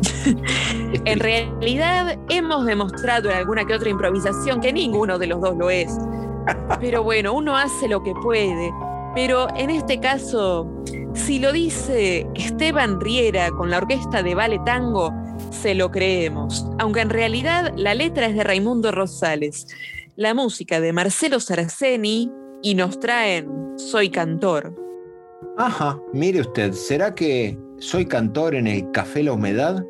[1.07, 5.68] En realidad hemos demostrado en alguna que otra improvisación que ninguno de los dos lo
[5.68, 5.99] es.
[6.80, 8.72] Pero bueno, uno hace lo que puede.
[9.14, 10.70] Pero en este caso,
[11.12, 15.12] si lo dice Esteban Riera con la orquesta de Vale Tango,
[15.55, 16.66] se lo creemos.
[16.78, 19.66] Aunque en realidad la letra es de Raimundo Rosales,
[20.16, 22.30] la música de Marcelo Saraceni
[22.62, 24.74] y nos traen Soy cantor.
[25.57, 29.84] Ajá, mire usted, ¿será que soy cantor en el Café La Humedad?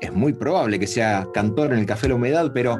[0.00, 2.76] Es muy probable que sea cantor en el Café La Humedad, pero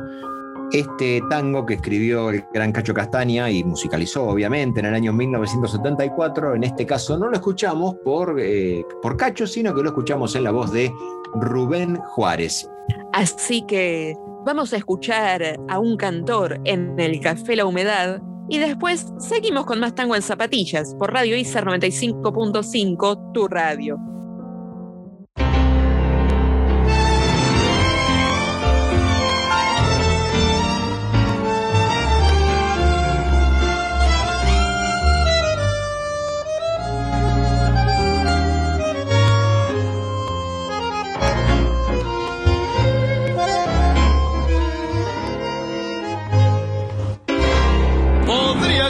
[0.72, 6.54] este tango que escribió el gran Cacho Castaña y musicalizó obviamente en el año 1974,
[6.54, 10.44] en este caso no lo escuchamos por, eh, por Cacho, sino que lo escuchamos en
[10.44, 10.92] la voz de
[11.34, 12.68] Rubén Juárez.
[13.12, 14.14] Así que
[14.44, 19.80] vamos a escuchar a un cantor en el Café La Humedad y después seguimos con
[19.80, 23.98] más tango en zapatillas por Radio ICER 95.5, tu radio.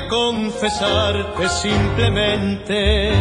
[0.09, 3.13] Confesarte simplemente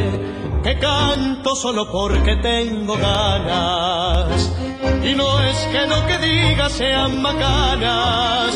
[0.64, 4.52] que canto solo porque tengo ganas.
[5.04, 8.54] Y no es que lo que diga sean bacanas,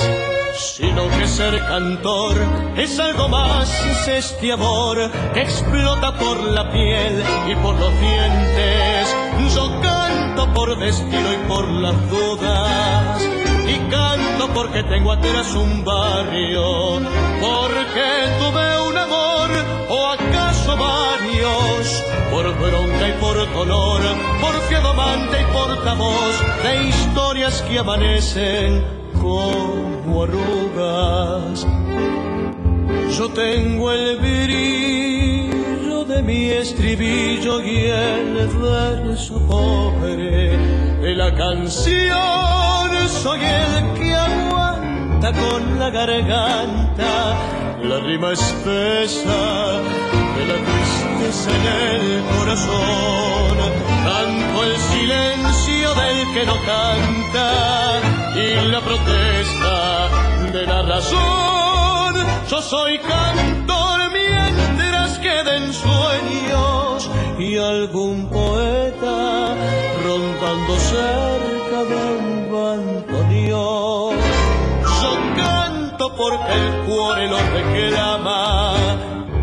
[0.57, 2.37] sino que ser cantor
[2.75, 4.97] es algo más, es este amor
[5.33, 9.15] que explota por la piel y por los dientes.
[9.55, 13.30] Yo canto por destino y por las dudas
[13.71, 16.99] y canto porque tengo atrás un barrio,
[17.39, 18.07] porque
[18.39, 19.49] tuve un amor
[19.89, 24.01] o acaso varios, por bronca y por dolor,
[24.41, 28.83] por fiado amante y portavoz de historias que amanecen
[29.21, 31.65] como arrugas.
[33.17, 43.09] Yo tengo el brillo de mi estribillo y el verso pobre de la canción.
[43.23, 47.35] Soy el que aguanta con la garganta
[47.83, 49.39] la rima espesa
[50.35, 53.57] de la tristeza en el corazón.
[54.05, 57.99] Canto el silencio del que no canta
[58.35, 60.09] y la protesta
[60.53, 62.15] de la razón.
[62.49, 69.60] Yo soy cantor mientras queden sueños y algún poeta
[70.51, 74.15] rondando cerca de un bandoneón.
[75.01, 78.73] Yo canto porque el cuore lo reclama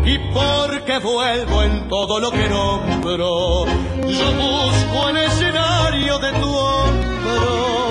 [0.05, 3.65] y porque que vuelvo en todo lo que nombro.
[4.07, 7.89] Yo busco el escenario de tu hombro.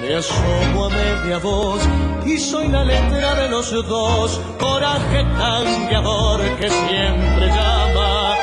[0.00, 1.82] Me asomo a media voz
[2.24, 4.40] y soy la letra de los dos.
[4.58, 8.34] Coraje cambiador que siempre llama.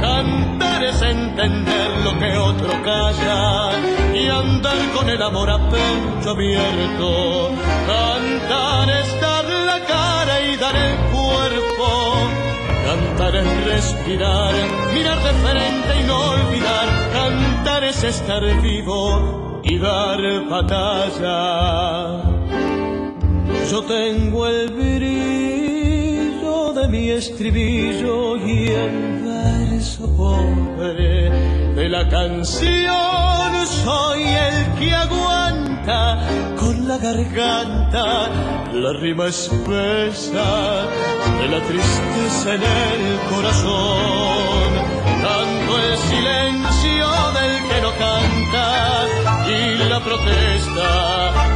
[0.00, 1.79] Cantar es entender
[2.18, 3.70] que otro calla
[4.14, 7.52] y andar con el amor a pecho abierto.
[7.86, 12.16] Cantar es dar la cara y dar el cuerpo.
[12.84, 14.52] Cantar es respirar,
[14.92, 16.88] mirar de frente y no olvidar.
[17.12, 22.22] Cantar es estar vivo y dar batalla.
[23.70, 33.66] Yo tengo el brillo de mi estribillo y el verso pobre de la canción.
[33.84, 36.28] Soy el que aguanta
[36.58, 38.04] con la garganta
[38.72, 40.48] la rima espesa
[41.40, 44.70] de la tristeza en el corazón.
[45.26, 47.08] Tanto el silencio
[47.38, 48.66] del que no canta
[49.48, 50.88] y la protesta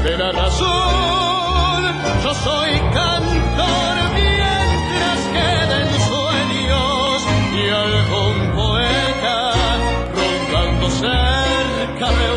[0.05, 1.81] de la razón.
[2.25, 7.27] Yo soy cantor mientras queden sueños
[7.61, 9.44] y algún poeta
[11.05, 12.35] cerca de.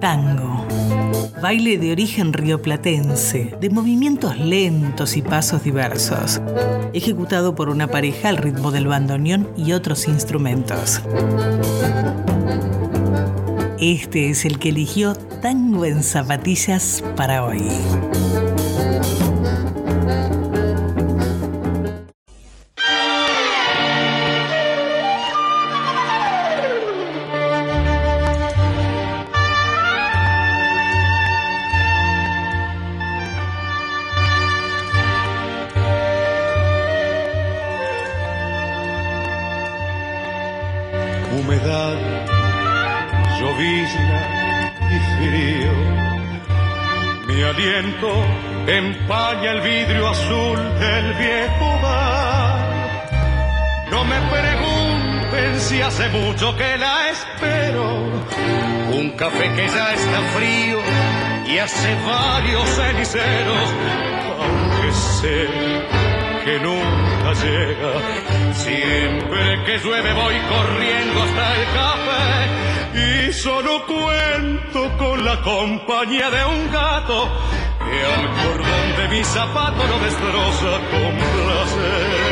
[0.00, 0.66] Tango.
[1.40, 6.40] Baile de origen rioplatense, de movimientos lentos y pasos diversos,
[6.92, 11.00] ejecutado por una pareja al ritmo del bandoneón y otros instrumentos.
[13.78, 17.62] Este es el que eligió Tango en Zapatillas para hoy.
[56.12, 57.84] Mucho que la espero.
[58.92, 60.78] Un café que ya está frío
[61.46, 63.68] y hace varios ceniceros,
[64.40, 65.48] aunque sé
[66.44, 68.54] que nunca llega.
[68.54, 76.44] Siempre que llueve voy corriendo hasta el café y solo cuento con la compañía de
[76.44, 77.28] un gato
[77.78, 82.27] que al cordón de mi zapato lo destroza con placer.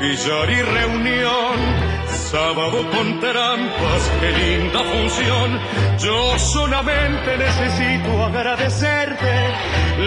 [0.00, 5.58] Billar y reunión sábado con trampas, qué linda función.
[5.98, 9.34] Yo solamente necesito agradecerte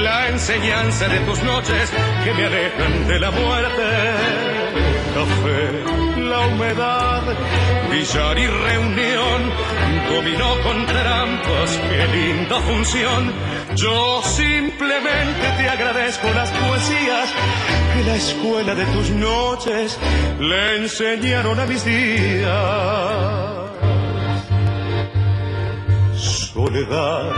[0.01, 1.91] la enseñanza de tus noches
[2.23, 3.83] que me alejan de la muerte.
[5.15, 7.23] Café, la humedad,
[7.91, 9.39] billar y reunión,
[10.09, 13.33] dominó con trampas, qué linda función.
[13.75, 17.29] Yo simplemente te agradezco las poesías
[17.93, 19.97] que la escuela de tus noches
[20.39, 22.49] le enseñaron a mis días.
[26.15, 27.31] Soledad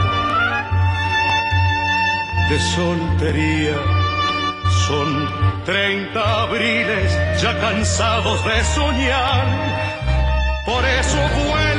[2.50, 3.76] de soltería
[4.86, 9.46] son treinta abriles ya cansados de soñar.
[10.66, 11.75] Por eso vuelvo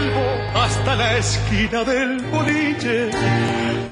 [0.68, 3.10] hasta la esquina del boliche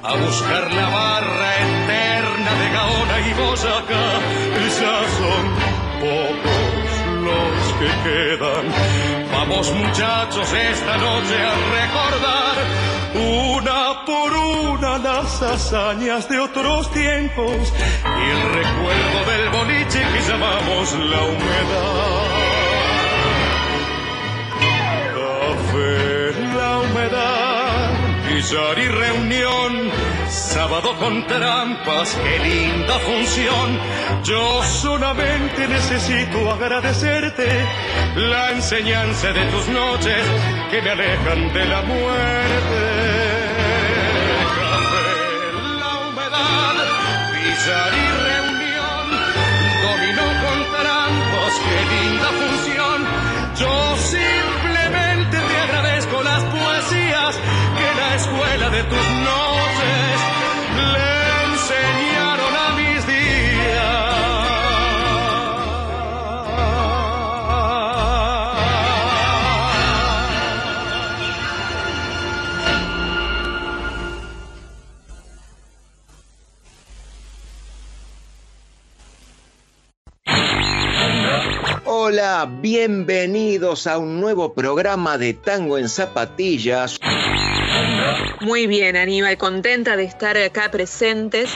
[0.03, 4.07] a buscar la barra eterna de Gaona y Boyacá.
[4.79, 5.45] Ya son
[6.03, 6.91] pocos
[7.27, 8.65] los que quedan.
[9.31, 12.55] Vamos muchachos esta noche a recordar
[13.15, 17.73] una por una las hazañas de otros tiempos
[18.21, 22.25] y el recuerdo del boliche que llamamos la humedad.
[25.15, 26.14] Café,
[26.95, 27.91] humedad,
[28.29, 29.91] billar y reunión,
[30.29, 33.79] sábado con trampas, qué linda función.
[34.23, 37.47] Yo solamente necesito agradecerte
[38.15, 40.25] la enseñanza de tus noches
[40.71, 42.81] que me alejan de la muerte.
[44.61, 45.11] Café,
[45.81, 46.75] la humedad,
[47.33, 49.05] billar y reunión,
[49.85, 52.97] dominó con trampas, qué linda función.
[53.59, 54.64] Yo agradezco
[56.91, 60.34] que la escuela de tus noches
[82.17, 86.97] Hola, bienvenidos a un nuevo programa de Tango en Zapatillas.
[88.39, 91.49] Muy bien, Aníbal, contenta de estar acá presentes.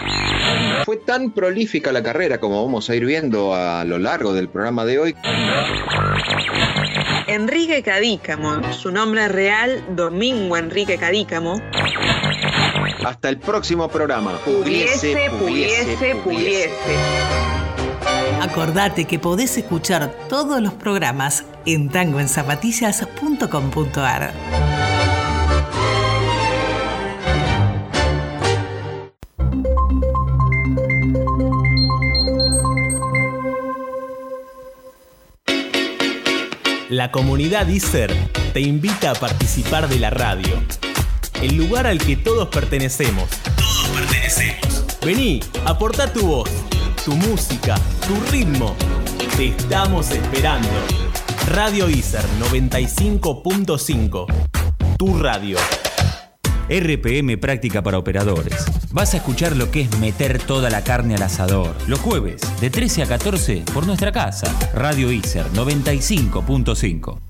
[0.83, 4.83] Fue tan prolífica la carrera como vamos a ir viendo a lo largo del programa
[4.83, 5.15] de hoy.
[7.27, 11.53] Enrique Cadícamo, su nombre real, Domingo Enrique Cadícamo.
[13.05, 14.37] Hasta el próximo programa.
[14.43, 17.58] Pugliese, pugliese, pugliese.
[18.41, 24.33] Acordate que podés escuchar todos los programas en tangoenzapatillas.com.ar.
[36.89, 38.15] La comunidad ISER
[38.51, 40.55] te invita a participar de la radio.
[41.41, 43.29] El lugar al que todos pertenecemos.
[43.55, 44.85] Todos pertenecemos.
[45.05, 46.49] Vení, aporta tu voz,
[47.09, 47.75] tu música,
[48.07, 48.75] tu ritmo.
[49.35, 50.69] Te estamos esperando.
[51.47, 54.27] Radio ISER 95.5.
[54.95, 55.57] Tu radio.
[56.69, 58.63] RPM Práctica para Operadores.
[58.91, 61.75] Vas a escuchar lo que es meter toda la carne al asador.
[61.87, 64.53] Los jueves, de 13 a 14, por nuestra casa.
[64.75, 67.28] Radio ISER 95.5.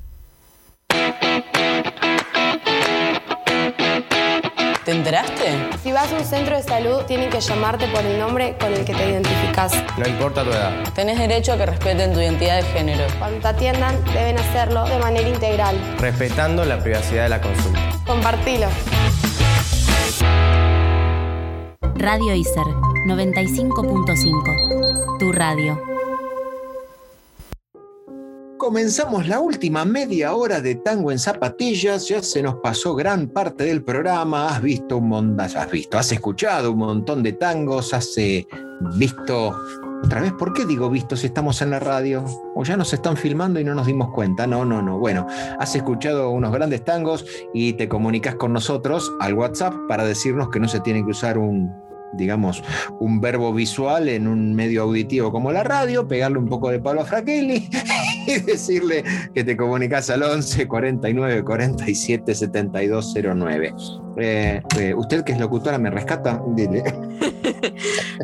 [4.89, 5.69] ¿Te enteraste?
[5.83, 8.83] Si vas a un centro de salud, tienen que llamarte por el nombre con el
[8.83, 9.71] que te identificas.
[9.99, 10.71] No importa tu edad.
[10.95, 13.03] Tenés derecho a que respeten tu identidad de género.
[13.19, 15.79] Cuando te atiendan, deben hacerlo de manera integral.
[15.99, 17.79] Respetando la privacidad de la consulta.
[18.07, 18.65] Compartilo.
[21.93, 22.65] Radio ISER
[23.05, 25.19] 95.5.
[25.19, 25.98] Tu radio.
[28.59, 33.63] Comenzamos la última media hora de Tango en Zapatillas, ya se nos pasó gran parte
[33.63, 38.17] del programa, has visto un montón, has visto, has escuchado un montón de tangos, has
[38.17, 38.45] eh,
[38.97, 39.55] visto,
[40.03, 42.25] otra vez, ¿por qué digo visto si estamos en la radio?
[42.53, 45.25] O ya nos están filmando y no nos dimos cuenta, no, no, no, bueno,
[45.57, 50.59] has escuchado unos grandes tangos y te comunicas con nosotros al WhatsApp para decirnos que
[50.59, 51.71] no se tiene que usar un,
[52.11, 52.61] digamos,
[52.99, 57.01] un verbo visual en un medio auditivo como la radio, pegarle un poco de palo
[57.01, 57.69] a Fraquelli
[58.27, 59.03] y decirle
[59.33, 63.73] que te comunicas al 11 49 47 72 09.
[64.17, 66.41] Eh, eh, usted que es locutora, ¿me rescata?
[66.55, 66.83] Dile.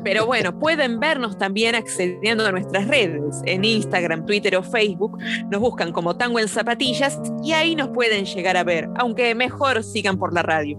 [0.04, 5.18] Pero bueno, pueden vernos también accediendo a nuestras redes, en Instagram, Twitter o Facebook.
[5.50, 9.84] Nos buscan como Tango en Zapatillas y ahí nos pueden llegar a ver, aunque mejor
[9.84, 10.78] sigan por la radio.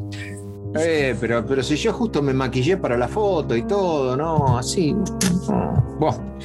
[0.79, 4.59] Eh, pero, pero si yo justo me maquillé para la foto y todo, ¿no?
[4.59, 4.95] Así.
[5.99, 6.37] Bueno.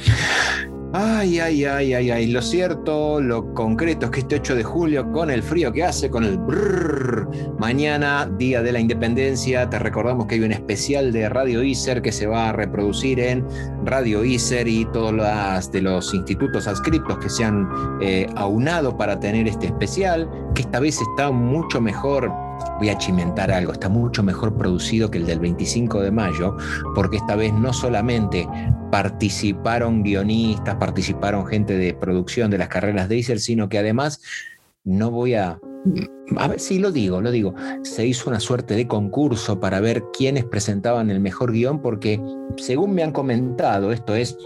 [0.94, 2.26] Ay, ay, ay, ay, ay.
[2.26, 6.10] Lo cierto, lo concreto es que este 8 de julio, con el frío que hace,
[6.10, 11.30] con el brrr, mañana, Día de la Independencia, te recordamos que hay un especial de
[11.30, 13.42] Radio ISER que se va a reproducir en
[13.86, 17.66] Radio ISER y todos los de los institutos adscriptos que se han
[18.02, 22.30] eh, aunado para tener este especial, que esta vez está mucho mejor
[22.78, 26.56] voy a chimentar algo, está mucho mejor producido que el del 25 de mayo,
[26.94, 28.48] porque esta vez no solamente
[28.90, 34.20] participaron guionistas, participaron gente de producción de las carreras de ISER, sino que además
[34.84, 35.58] no voy a...
[36.36, 37.54] A ver, sí, lo digo, lo digo.
[37.82, 42.20] Se hizo una suerte de concurso para ver quiénes presentaban el mejor guion, porque
[42.56, 44.36] según me han comentado, esto es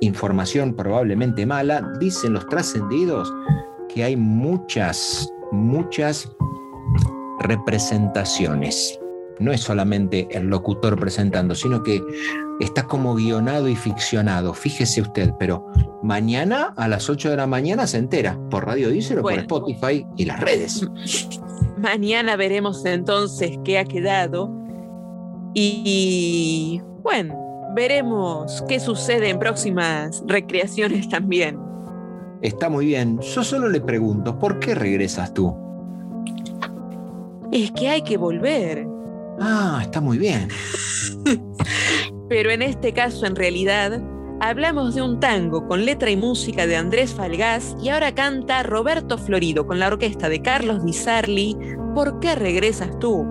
[0.00, 3.32] información probablemente mala, dicen los trascendidos
[3.88, 6.28] que hay muchas, muchas
[7.42, 8.98] representaciones.
[9.38, 12.02] No es solamente el locutor presentando, sino que
[12.60, 14.54] está como guionado y ficcionado.
[14.54, 15.66] Fíjese usted, pero
[16.02, 20.06] mañana a las 8 de la mañana se entera por Radio Diesel o por Spotify
[20.16, 20.88] y las redes.
[21.78, 24.52] Mañana veremos entonces qué ha quedado
[25.54, 31.58] y bueno, veremos qué sucede en próximas recreaciones también.
[32.40, 33.18] Está muy bien.
[33.20, 35.56] Yo solo le pregunto, ¿por qué regresas tú?
[37.52, 38.88] Es que hay que volver.
[39.38, 40.48] Ah, está muy bien.
[42.30, 44.02] Pero en este caso, en realidad,
[44.40, 49.18] hablamos de un tango con letra y música de Andrés Falgás y ahora canta Roberto
[49.18, 51.58] Florido con la orquesta de Carlos Di Sarli.
[51.94, 53.26] ¿Por qué regresas tú?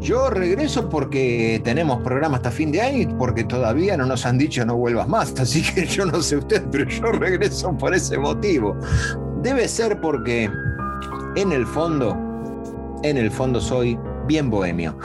[0.00, 4.38] Yo regreso porque tenemos programa hasta fin de año y porque todavía no nos han
[4.38, 5.32] dicho no vuelvas más.
[5.38, 8.76] Así que yo no sé usted, pero yo regreso por ese motivo.
[9.40, 10.50] Debe ser porque
[11.36, 12.25] en el fondo,
[13.02, 14.98] en el fondo soy bien bohemio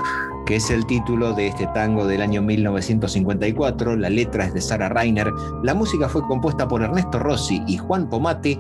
[0.46, 3.96] que es el título de este tango del año 1954.
[3.96, 5.32] La letra es de Sara Reiner.
[5.64, 8.60] La música fue compuesta por Ernesto Rossi y Juan Pomate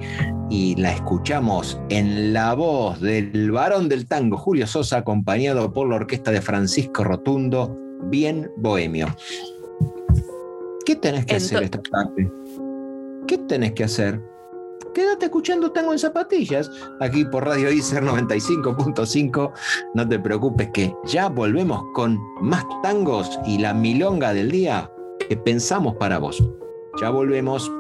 [0.49, 5.95] y la escuchamos en la voz del varón del tango, Julio Sosa, acompañado por la
[5.95, 9.07] orquesta de Francisco Rotundo, bien bohemio.
[10.85, 12.31] ¿Qué tenés que hacer esta tarde?
[13.27, 14.30] ¿Qué tenés que hacer?
[14.93, 16.69] Quédate escuchando Tango en Zapatillas,
[16.99, 19.51] aquí por Radio Icer 95.5.
[19.93, 24.91] No te preocupes que ya volvemos con más tangos y la milonga del día
[25.27, 26.43] que pensamos para vos.
[27.01, 27.71] Ya volvemos.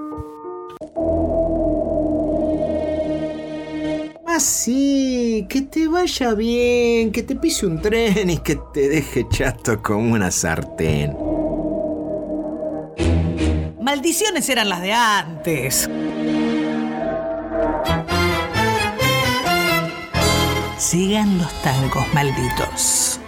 [4.25, 9.81] Así, que te vaya bien, que te pise un tren y que te deje chato
[9.81, 11.15] como una sartén.
[13.81, 15.89] Maldiciones eran las de antes.
[20.81, 23.20] Sigan los tangos malditos.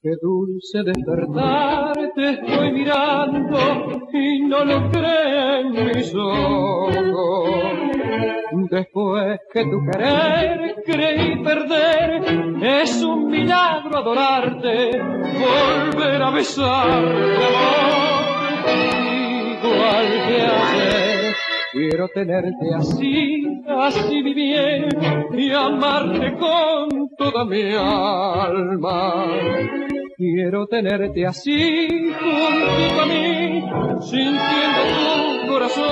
[0.00, 3.58] Qué dulce despertar, te estoy mirando
[4.12, 7.48] y no lo creen mis ojos.
[8.70, 12.22] Después que tu querer creí perder,
[12.62, 19.27] es un milagro adorarte, volver a besarte, amor,
[21.70, 24.88] Quiero tenerte así, así mi bien,
[25.32, 29.26] y amarte con toda mi alma.
[30.16, 33.62] Quiero tenerte así, junto a mí,
[34.00, 34.80] sintiendo
[35.42, 35.86] tu corazón.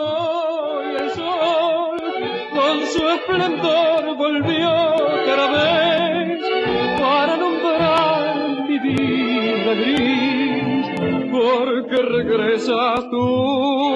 [0.00, 2.00] Hoy el sol,
[2.52, 4.97] con su esplendor, volvió
[11.98, 13.94] porque regresas tú.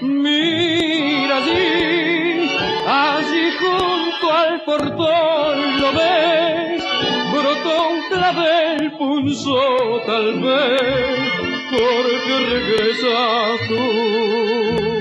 [0.00, 2.50] Mira allí,
[2.86, 6.84] allí junto al portón, ¿lo ves?
[7.32, 11.30] Brotó un clavel, punzó tal vez,
[11.70, 14.91] porque regresas tú.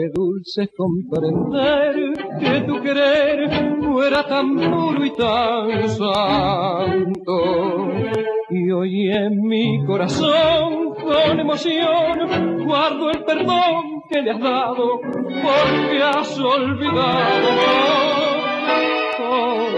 [0.00, 1.94] Qué dulce comprender
[2.40, 3.50] que tu querer
[3.82, 7.36] fuera tan puro y tan santo.
[8.48, 16.02] Y hoy en mi corazón, con emoción, guardo el perdón que le has dado, porque
[16.02, 17.48] has olvidado
[19.18, 19.69] rencor.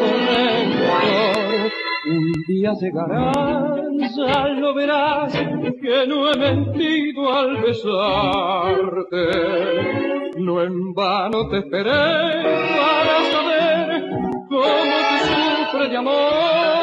[2.04, 3.78] Un día llegarás,
[4.16, 5.32] ya lo verás,
[5.80, 9.28] que no he mentido al besarte.
[10.38, 14.02] No en vano te esperé para saber
[14.48, 16.81] cómo te sufre de amor.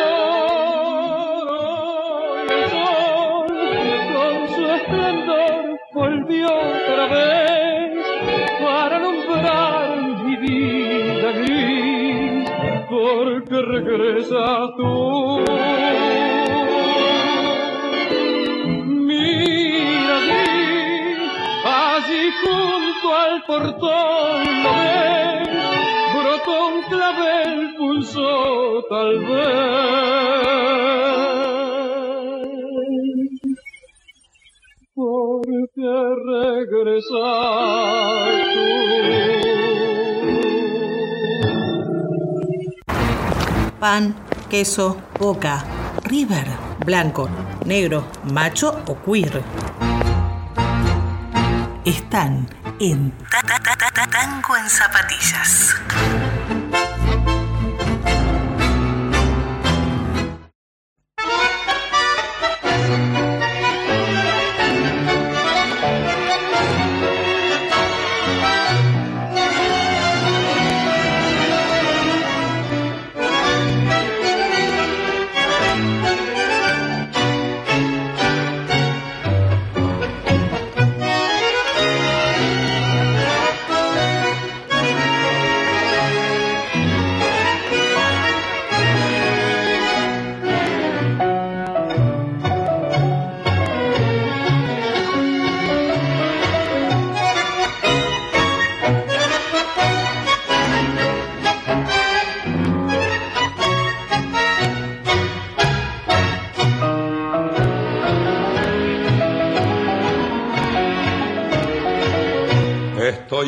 [13.10, 15.44] Porque regresas tú.
[19.08, 20.46] Mira allí,
[21.66, 25.50] allí junto al portón, ¿lo ves?
[26.16, 28.32] Brotó un clavel, pulsó
[28.90, 30.50] tal vez.
[34.94, 35.90] Porque
[36.28, 37.50] regresas
[43.80, 44.14] Pan,
[44.50, 45.64] queso, boca,
[46.04, 46.48] river,
[46.86, 47.30] blanco,
[47.66, 49.42] negro, macho o queer.
[51.86, 52.48] Están
[52.80, 55.76] en Ta- Ta- Ta- Ta- Ta- Tango en Zapatillas.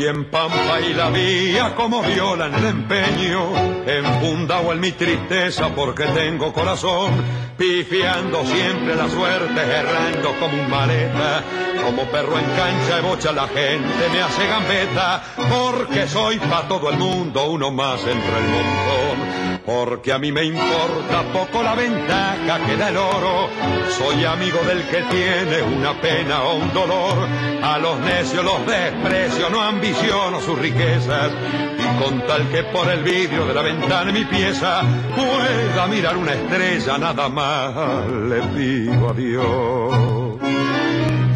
[0.01, 3.51] Estoy en pampa y la vía como viola en el empeño,
[3.85, 7.11] enfundado en mi tristeza porque tengo corazón,
[7.55, 11.43] pifiando siempre la suerte, errando como un maleta,
[11.85, 16.89] como perro en cancha de bocha la gente me hace gambeta, porque soy pa' todo
[16.89, 19.30] el mundo uno más entre el montón,
[19.73, 23.49] porque a mí me importa poco la ventaja que da el oro,
[23.97, 27.27] soy amigo del que tiene una pena o un dolor,
[27.63, 31.31] a los necios los desprecio, no ambiciono sus riquezas,
[31.77, 34.81] y con tal que por el vidrio de la ventana mi pieza
[35.15, 40.41] pueda mirar una estrella, nada más le pido a Dios.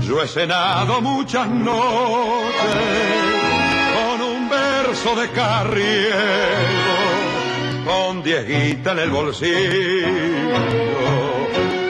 [0.08, 1.76] Yo he cenado muchas noches
[3.96, 7.15] con un verso de carriego,
[7.86, 10.08] con dieguita en el bolsillo,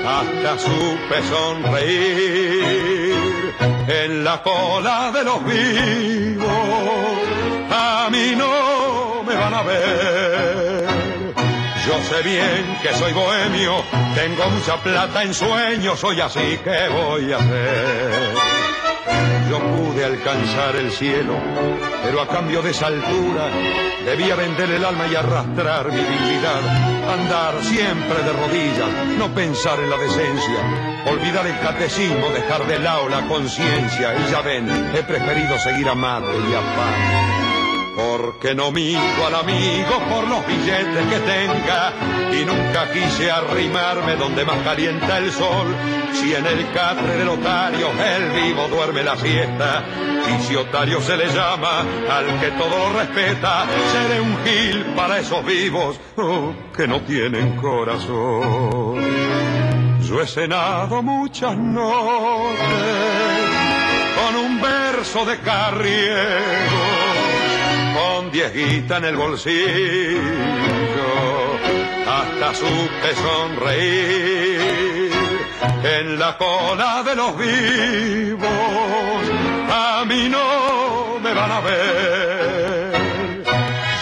[0.05, 3.15] hasta supe sonreír
[3.87, 6.47] en la cola de los vivos.
[7.71, 10.85] A mí no me van a ver.
[11.87, 13.83] Yo sé bien que soy bohemio,
[14.15, 18.74] tengo mucha plata en sueños, soy así que voy a hacer.
[19.49, 21.35] Yo pude alcanzar el cielo,
[22.03, 23.49] pero a cambio de esa altura
[24.03, 26.61] debía vender el alma y arrastrar mi dignidad.
[27.07, 33.07] Andar siempre de rodillas, no pensar en la decencia, olvidar el catecismo, dejar de lado
[33.07, 34.15] la conciencia.
[34.15, 37.44] Y ya ven, he preferido seguir a y a
[37.95, 41.93] porque no migo al amigo por los billetes que tenga
[42.31, 45.73] y nunca quise arrimarme donde más calienta el sol.
[46.13, 49.83] Si en el catre del otario el vivo duerme la siesta
[50.27, 55.19] y si otario se le llama al que todo lo respeta, seré un gil para
[55.19, 58.95] esos vivos oh, que no tienen corazón.
[60.01, 62.65] Yo he cenado muchas noches
[64.15, 67.24] con un verso de carriego
[67.95, 69.61] con diejita en el bolsillo,
[72.05, 75.11] hasta supe sonreír
[75.83, 78.49] en la cola de los vivos.
[79.71, 82.91] A mí no me van a ver.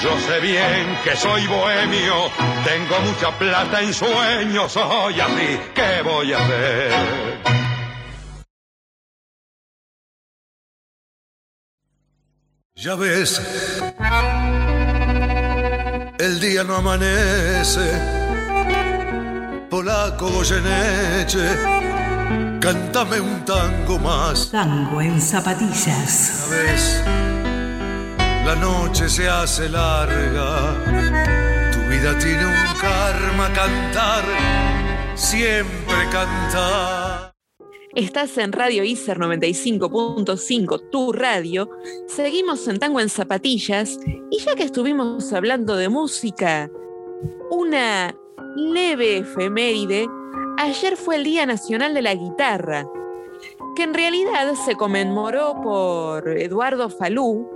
[0.02, 2.32] Yo sé bien que soy bohemio,
[2.66, 7.73] tengo mucha plata en sueños, soy así, ¿qué voy a hacer?
[12.76, 13.40] Ya ves,
[16.18, 17.92] el día no amanece,
[19.70, 21.48] polaco Goyeneche,
[22.60, 24.50] cántame un tango más.
[24.50, 26.50] Tango en zapatillas.
[26.50, 27.04] Ya ves,
[28.44, 30.74] la noche se hace larga,
[31.72, 34.24] tu vida tiene un karma cantar,
[35.14, 37.13] siempre cantar.
[37.96, 41.70] Estás en Radio ICER 95.5, tu radio.
[42.08, 44.00] Seguimos en Tango en Zapatillas.
[44.32, 46.72] Y ya que estuvimos hablando de música,
[47.52, 48.18] una
[48.56, 50.08] leve efeméride.
[50.58, 52.90] Ayer fue el Día Nacional de la Guitarra,
[53.76, 57.48] que en realidad se conmemoró por Eduardo Falú,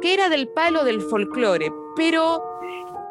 [0.00, 2.42] que era del palo del folclore, pero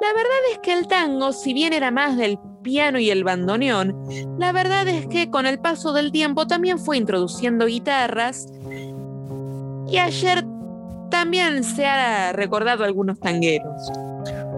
[0.02, 3.96] la verdad es que el tango, si bien era más del piano y el bandoneón,
[4.40, 8.48] la verdad es que con el paso del tiempo también fue introduciendo guitarras
[9.88, 10.44] y ayer
[11.12, 13.92] también se ha recordado algunos tangueros.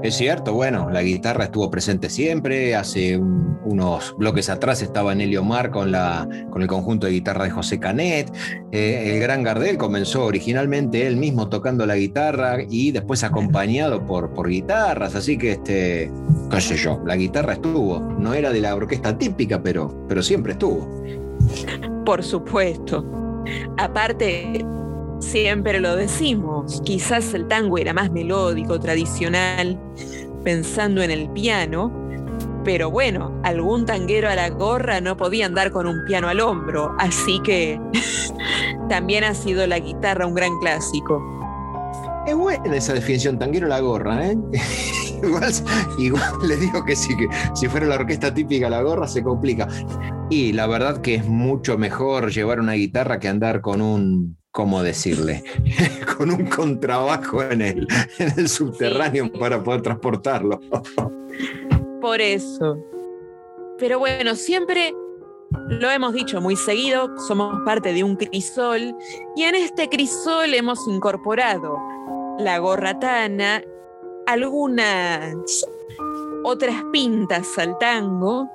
[0.04, 2.76] Es cierto, bueno, la guitarra estuvo presente siempre.
[2.76, 7.44] Hace un- unos bloques atrás estaba Nelio Mar con, la, con el conjunto de guitarra
[7.46, 8.32] de José Canet.
[8.72, 14.34] Eh, el gran Gardel comenzó originalmente él mismo tocando la guitarra y después acompañado por,
[14.34, 15.16] por guitarras.
[15.16, 16.12] Así que, este,
[16.52, 18.00] qué sé yo, la guitarra estuvo.
[18.00, 21.04] No era de la orquesta típica, pero, pero siempre estuvo.
[22.06, 23.44] Por supuesto.
[23.78, 24.64] Aparte,
[25.20, 29.80] siempre lo decimos, quizás el tango era más melódico, tradicional,
[30.44, 31.92] pensando en el piano,
[32.64, 36.96] pero bueno, algún tanguero a la gorra no podía andar con un piano al hombro,
[37.00, 37.80] así que
[38.90, 41.22] también ha sido la guitarra un gran clásico.
[42.26, 44.38] Es buena esa definición, tanguero la gorra, ¿eh?
[45.98, 49.68] igual, le digo que sí, que si fuera la orquesta típica la gorra se complica.
[50.30, 54.82] Y la verdad que es mucho mejor llevar una guitarra que andar con un, ¿cómo
[54.82, 55.44] decirle?
[56.18, 60.60] con un contrabajo en el, en el subterráneo para poder transportarlo.
[62.02, 62.76] Por eso.
[63.78, 64.96] Pero bueno, siempre
[65.68, 68.96] lo hemos dicho muy seguido, somos parte de un crisol
[69.36, 71.78] y en este crisol hemos incorporado
[72.40, 73.62] la gorratana,
[74.26, 75.36] algunas
[76.44, 78.50] otras pintas al tango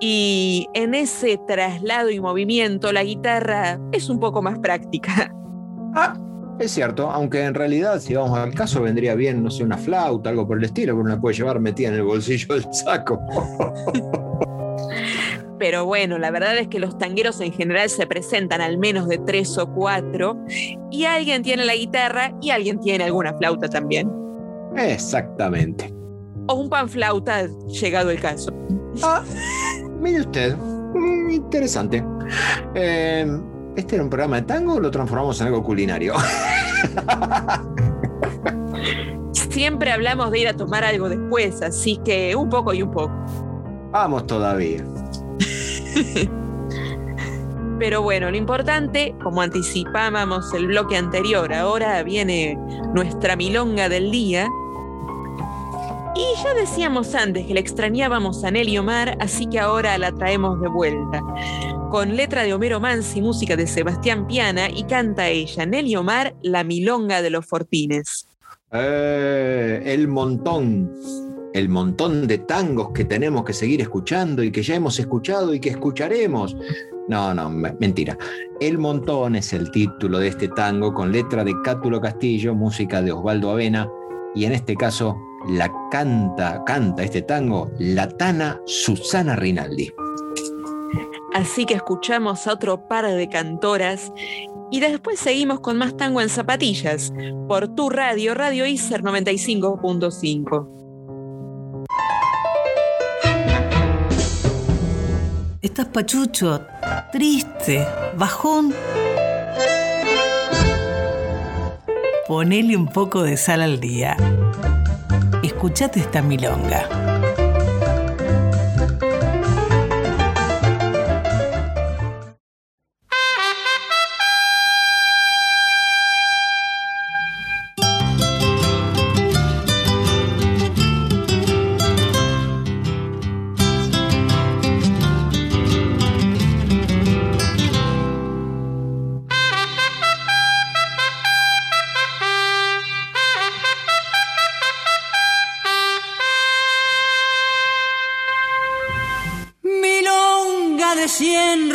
[0.00, 5.32] y en ese traslado y movimiento la guitarra es un poco más práctica.
[6.58, 10.30] Es cierto, aunque en realidad, si vamos al caso, vendría bien, no sé, una flauta,
[10.30, 13.18] algo por el estilo, que uno la puede llevar metida en el bolsillo del saco.
[15.58, 19.18] Pero bueno, la verdad es que los tangueros en general se presentan al menos de
[19.18, 20.38] tres o cuatro,
[20.90, 24.10] y alguien tiene la guitarra y alguien tiene alguna flauta también.
[24.76, 25.92] Exactamente.
[26.46, 28.52] O un panflauta, llegado el caso.
[29.02, 29.22] Ah,
[30.00, 32.04] mire usted, mm, interesante.
[32.74, 33.26] Eh,
[33.76, 36.14] ¿Este era un programa de tango o lo transformamos en algo culinario?
[39.32, 43.12] Siempre hablamos de ir a tomar algo después, así que un poco y un poco.
[43.90, 44.84] Vamos todavía.
[47.78, 52.56] Pero bueno, lo importante, como anticipábamos el bloque anterior, ahora viene
[52.94, 54.48] nuestra milonga del día.
[56.16, 60.60] Y ya decíamos antes que le extrañábamos a Nelly Omar, así que ahora la traemos
[60.60, 61.20] de vuelta.
[61.90, 66.62] Con letra de Homero Mansi, música de Sebastián Piana, y canta ella, Nelly Omar, La
[66.62, 68.28] Milonga de los Fortines.
[68.72, 70.92] Eh, el montón,
[71.52, 75.58] el montón de tangos que tenemos que seguir escuchando y que ya hemos escuchado y
[75.60, 76.56] que escucharemos.
[77.08, 78.16] No, no, me- mentira.
[78.60, 83.10] El montón es el título de este tango con letra de Cátulo Castillo, música de
[83.12, 83.88] Osvaldo Avena
[84.34, 85.16] y en este caso
[85.48, 89.92] la canta, canta este tango la tana Susana Rinaldi.
[91.34, 94.12] Así que escuchamos a otro par de cantoras
[94.70, 97.12] y después seguimos con más tango en zapatillas
[97.48, 100.74] por tu radio, Radio Iser 95.5.
[105.60, 106.64] Estás pachucho,
[107.10, 107.84] triste,
[108.16, 108.72] bajón.
[112.28, 114.16] Ponele un poco de sal al día.
[115.64, 117.03] Escuchate esta milonga.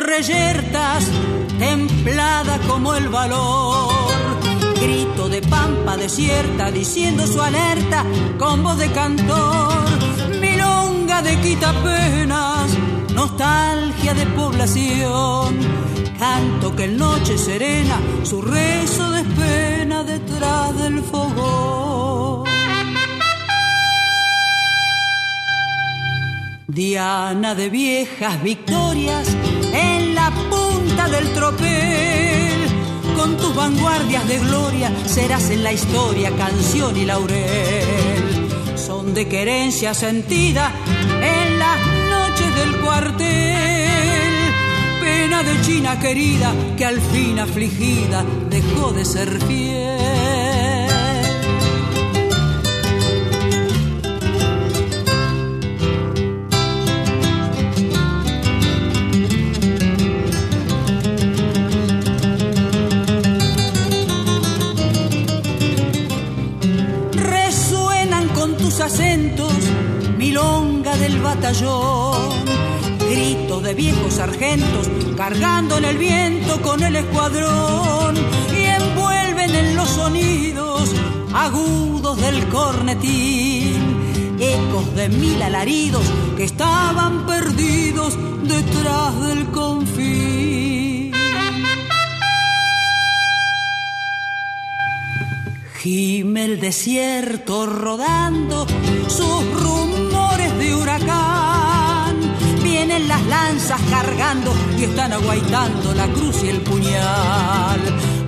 [0.09, 1.05] Reyertas,
[1.59, 3.93] templada como el valor.
[4.81, 8.05] Grito de pampa desierta, diciendo su alerta
[8.37, 9.85] con voz de cantor.
[10.39, 12.71] Milonga de quitapenas,
[13.13, 15.59] nostalgia de población.
[16.17, 22.48] Canto que en noche serena, su rezo despena detrás del fogón.
[26.79, 29.27] Diana de viejas victorias
[29.73, 32.69] en la punta del tropel.
[33.17, 38.47] Con tus vanguardias de gloria serás en la historia canción y laurel.
[38.77, 40.71] Son de querencia sentida
[41.21, 41.79] en las
[42.09, 44.53] noches del cuartel.
[45.01, 50.08] Pena de China querida que al fin afligida dejó de ser fiel.
[71.35, 72.45] Batallón,
[73.07, 78.15] grito de viejos sargentos cargando en el viento con el escuadrón.
[78.51, 80.89] Y envuelven en los sonidos
[81.33, 86.03] agudos del cornetín, ecos de mil alaridos
[86.35, 91.13] que estaban perdidos detrás del confín.
[95.81, 98.65] Gime el desierto rodando
[99.07, 99.78] sus rumores
[103.77, 107.79] cargando y están aguaitando la cruz y el puñal.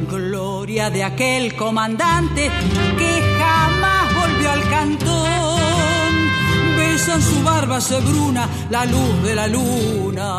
[0.09, 2.51] Gloria de aquel comandante
[2.97, 6.31] que jamás volvió al cantón.
[6.77, 10.29] Besan su barba sebruna la luz de la luna.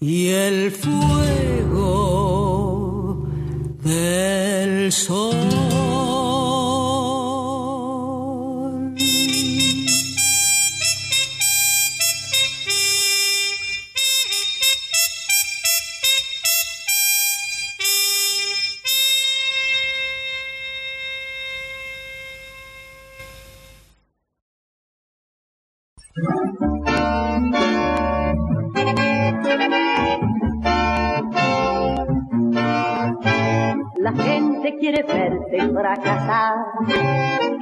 [0.00, 1.72] Y el fuego
[3.82, 5.61] del sol.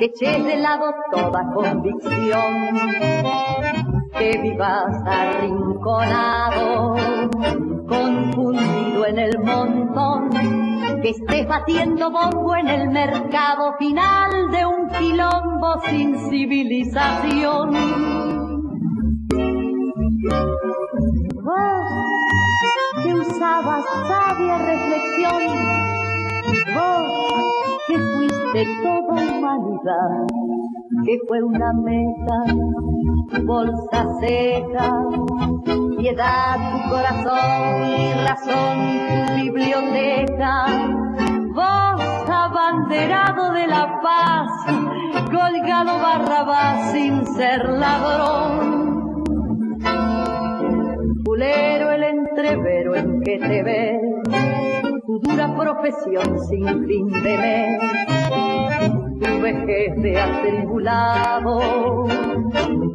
[0.01, 2.55] Que eches de lado toda convicción,
[4.19, 6.97] que vivas arrinconado,
[7.87, 10.31] confundido en el montón,
[11.03, 17.71] que estés batiendo bombo en el mercado final de un quilombo sin civilización.
[21.45, 21.91] Vos
[23.03, 25.43] que usabas sabia reflexión,
[26.75, 27.31] vos
[27.87, 28.67] que fuiste
[29.11, 30.27] humanidad,
[31.05, 32.45] que fue una meta,
[33.45, 34.91] bolsa seca,
[35.99, 38.79] piedad tu corazón y razón
[39.27, 40.67] tu biblioteca.
[41.55, 44.51] Vos abanderado de la paz,
[45.27, 48.81] colgado barrabás sin ser ladrón.
[51.25, 54.01] Pulero el entrevero en que te ves,
[55.07, 57.81] tu dura profesión sin fin de mes,
[59.41, 62.07] vejez de atribulado,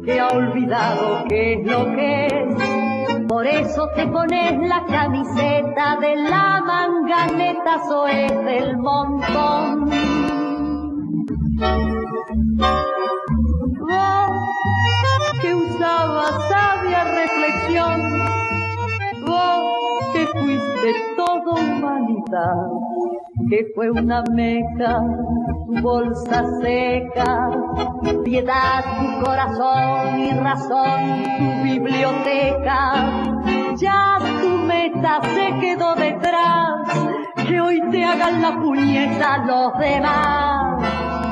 [0.04, 3.26] que ha olvidado qué es lo que es.
[3.28, 9.90] Por eso te pones la camiseta de la manganeta, soez del montón.
[13.80, 14.32] Vos
[15.40, 18.00] que usabas sabia reflexión,
[19.26, 22.68] vos que fuiste toda humanidad,
[23.50, 25.00] que fue una meca,
[25.82, 27.50] bolsa seca,
[28.24, 33.32] piedad tu corazón y razón tu biblioteca.
[33.76, 36.72] Ya tu meta se quedó detrás,
[37.46, 41.25] que hoy te hagan la puñeta los demás.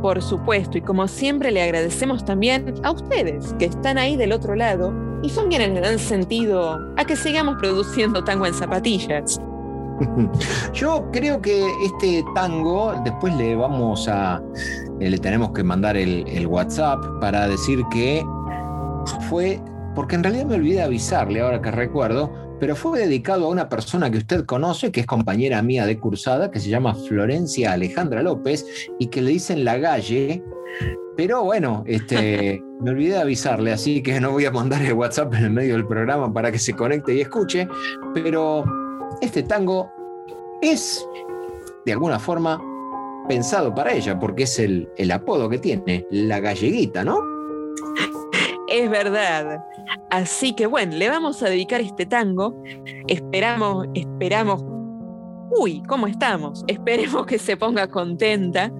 [0.00, 4.54] Por supuesto, y como siempre le agradecemos también a ustedes que están ahí del otro
[4.54, 9.40] lado y son quienes le dan sentido a que sigamos produciendo tango en zapatillas.
[10.72, 14.40] Yo creo que este tango, después le vamos a,
[15.00, 18.24] eh, le tenemos que mandar el, el WhatsApp para decir que
[19.28, 19.60] fue,
[19.94, 22.30] porque en realidad me olvidé avisarle ahora que recuerdo,
[22.60, 26.50] pero fue dedicado a una persona que usted conoce, que es compañera mía de cursada,
[26.50, 28.66] que se llama Florencia Alejandra López,
[28.98, 30.42] y que le dicen la galle.
[31.16, 35.34] Pero bueno, este, me olvidé de avisarle, así que no voy a mandar el WhatsApp
[35.34, 37.68] en el medio del programa para que se conecte y escuche.
[38.14, 38.64] Pero
[39.20, 39.90] este tango
[40.60, 41.06] es,
[41.86, 42.60] de alguna forma,
[43.28, 47.18] pensado para ella, porque es el, el apodo que tiene, la galleguita, ¿no?
[48.70, 49.64] Es verdad.
[50.10, 52.62] Así que bueno, le vamos a dedicar este tango.
[53.06, 54.62] Esperamos, esperamos.
[55.50, 56.64] Uy, ¿cómo estamos?
[56.68, 58.70] Esperemos que se ponga contenta.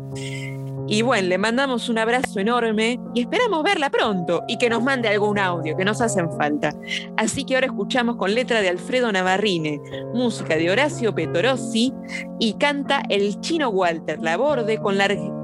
[0.90, 5.08] Y bueno, le mandamos un abrazo enorme y esperamos verla pronto y que nos mande
[5.08, 6.74] algún audio, que nos hacen falta.
[7.18, 9.82] Así que ahora escuchamos con letra de Alfredo Navarrine,
[10.14, 11.92] música de Horacio Petorossi
[12.40, 14.96] y canta el chino Walter Laborde con,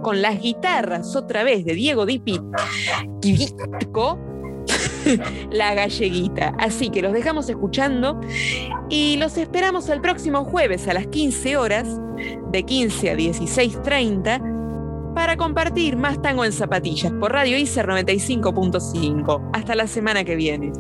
[0.03, 2.41] con las guitarras otra vez de Diego Dipi
[3.21, 4.19] Quivitco,
[5.51, 6.55] la galleguita.
[6.59, 8.21] Así que los dejamos escuchando
[8.89, 12.01] y los esperamos el próximo jueves a las 15 horas,
[12.51, 19.51] de 15 a 16.30, para compartir más tango en zapatillas por Radio ICER 95.5.
[19.53, 20.73] Hasta la semana que viene.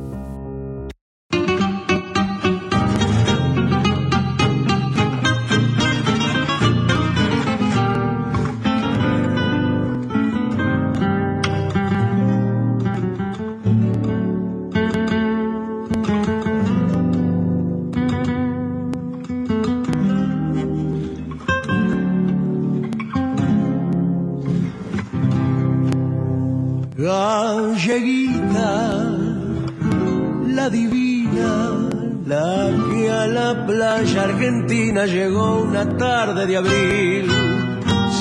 [27.86, 29.10] Galleguita,
[30.46, 31.90] la divina,
[32.24, 37.30] la que a la playa argentina llegó una tarde de abril,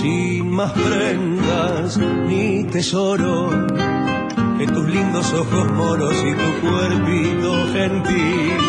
[0.02, 3.68] sin más prendas ni tesoro
[4.58, 8.60] que tus lindos ojos moros y tu cuerpito gentil.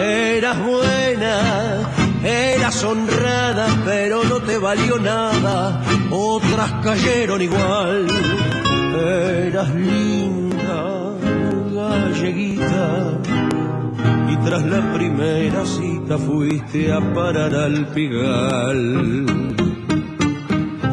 [0.00, 1.90] Eras buena,
[2.24, 8.06] eras honrada, pero no te valió nada, otras cayeron igual.
[8.98, 11.14] Eras linda,
[11.72, 13.18] galleguita,
[14.28, 19.26] y tras la primera cita fuiste a parar al pigal.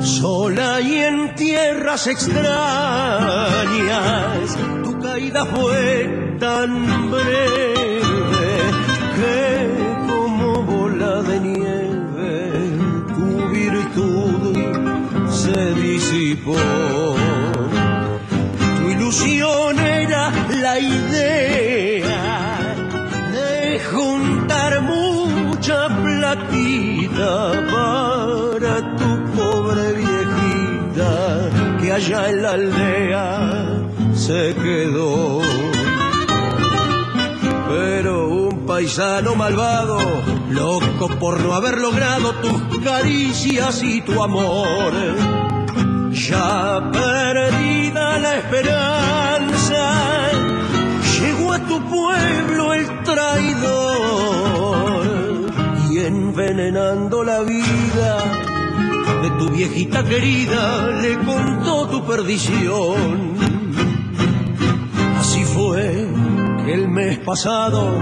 [0.01, 2.45] Sola y en tierras extrañas,
[4.83, 8.35] tu caída fue tan breve
[9.15, 9.69] que
[10.07, 12.51] como bola de nieve
[13.15, 14.57] tu virtud
[15.29, 17.14] se disipó.
[19.23, 22.75] Era la idea
[23.31, 33.65] de juntar mucha platita para tu pobre viejita que allá en la aldea
[34.13, 35.41] se quedó.
[37.69, 39.97] Pero un paisano malvado,
[40.49, 44.91] loco por no haber logrado tus caricias y tu amor,
[46.29, 49.83] ya perdida la esperanza,
[51.19, 54.25] llegó a tu pueblo el traidor
[55.91, 58.23] y envenenando la vida
[59.21, 63.35] de tu viejita querida le contó tu perdición.
[65.19, 66.07] Así fue
[66.65, 67.93] que el mes pasado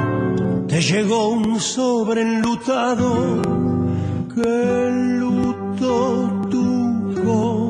[0.68, 3.42] te llegó un sobre enlutado
[4.34, 6.64] que enlutó tu
[7.26, 7.63] corazón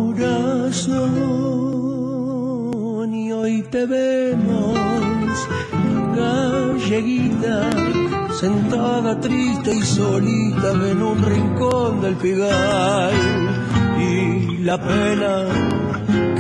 [3.12, 4.76] y hoy te vemos
[6.16, 7.70] galleguita
[8.32, 13.14] sentada triste y solita en un rincón del pigal
[14.00, 15.46] y la pena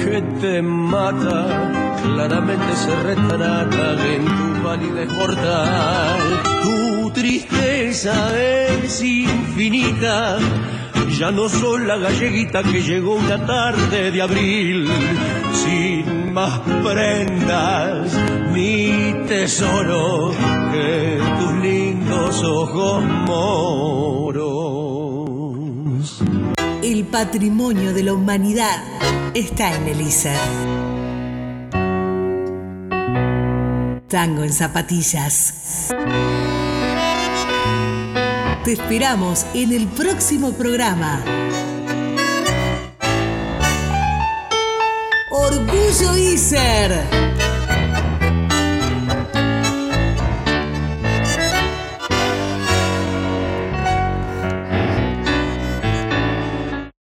[0.03, 6.19] que te mata claramente se retrata en tu validez mortal.
[6.63, 7.62] Tu tristeza
[7.93, 10.39] es infinita,
[11.19, 14.89] ya no soy la galleguita que llegó una tarde de abril,
[15.53, 18.11] sin más prendas,
[18.51, 20.31] mi tesoro
[20.71, 24.43] que tus lindos ojos moros.
[26.81, 28.83] El patrimonio de la humanidad
[29.35, 30.39] está en el ISER.
[34.07, 35.93] Tango en zapatillas.
[38.63, 41.21] Te esperamos en el próximo programa.
[45.29, 47.32] Orgullo ISER.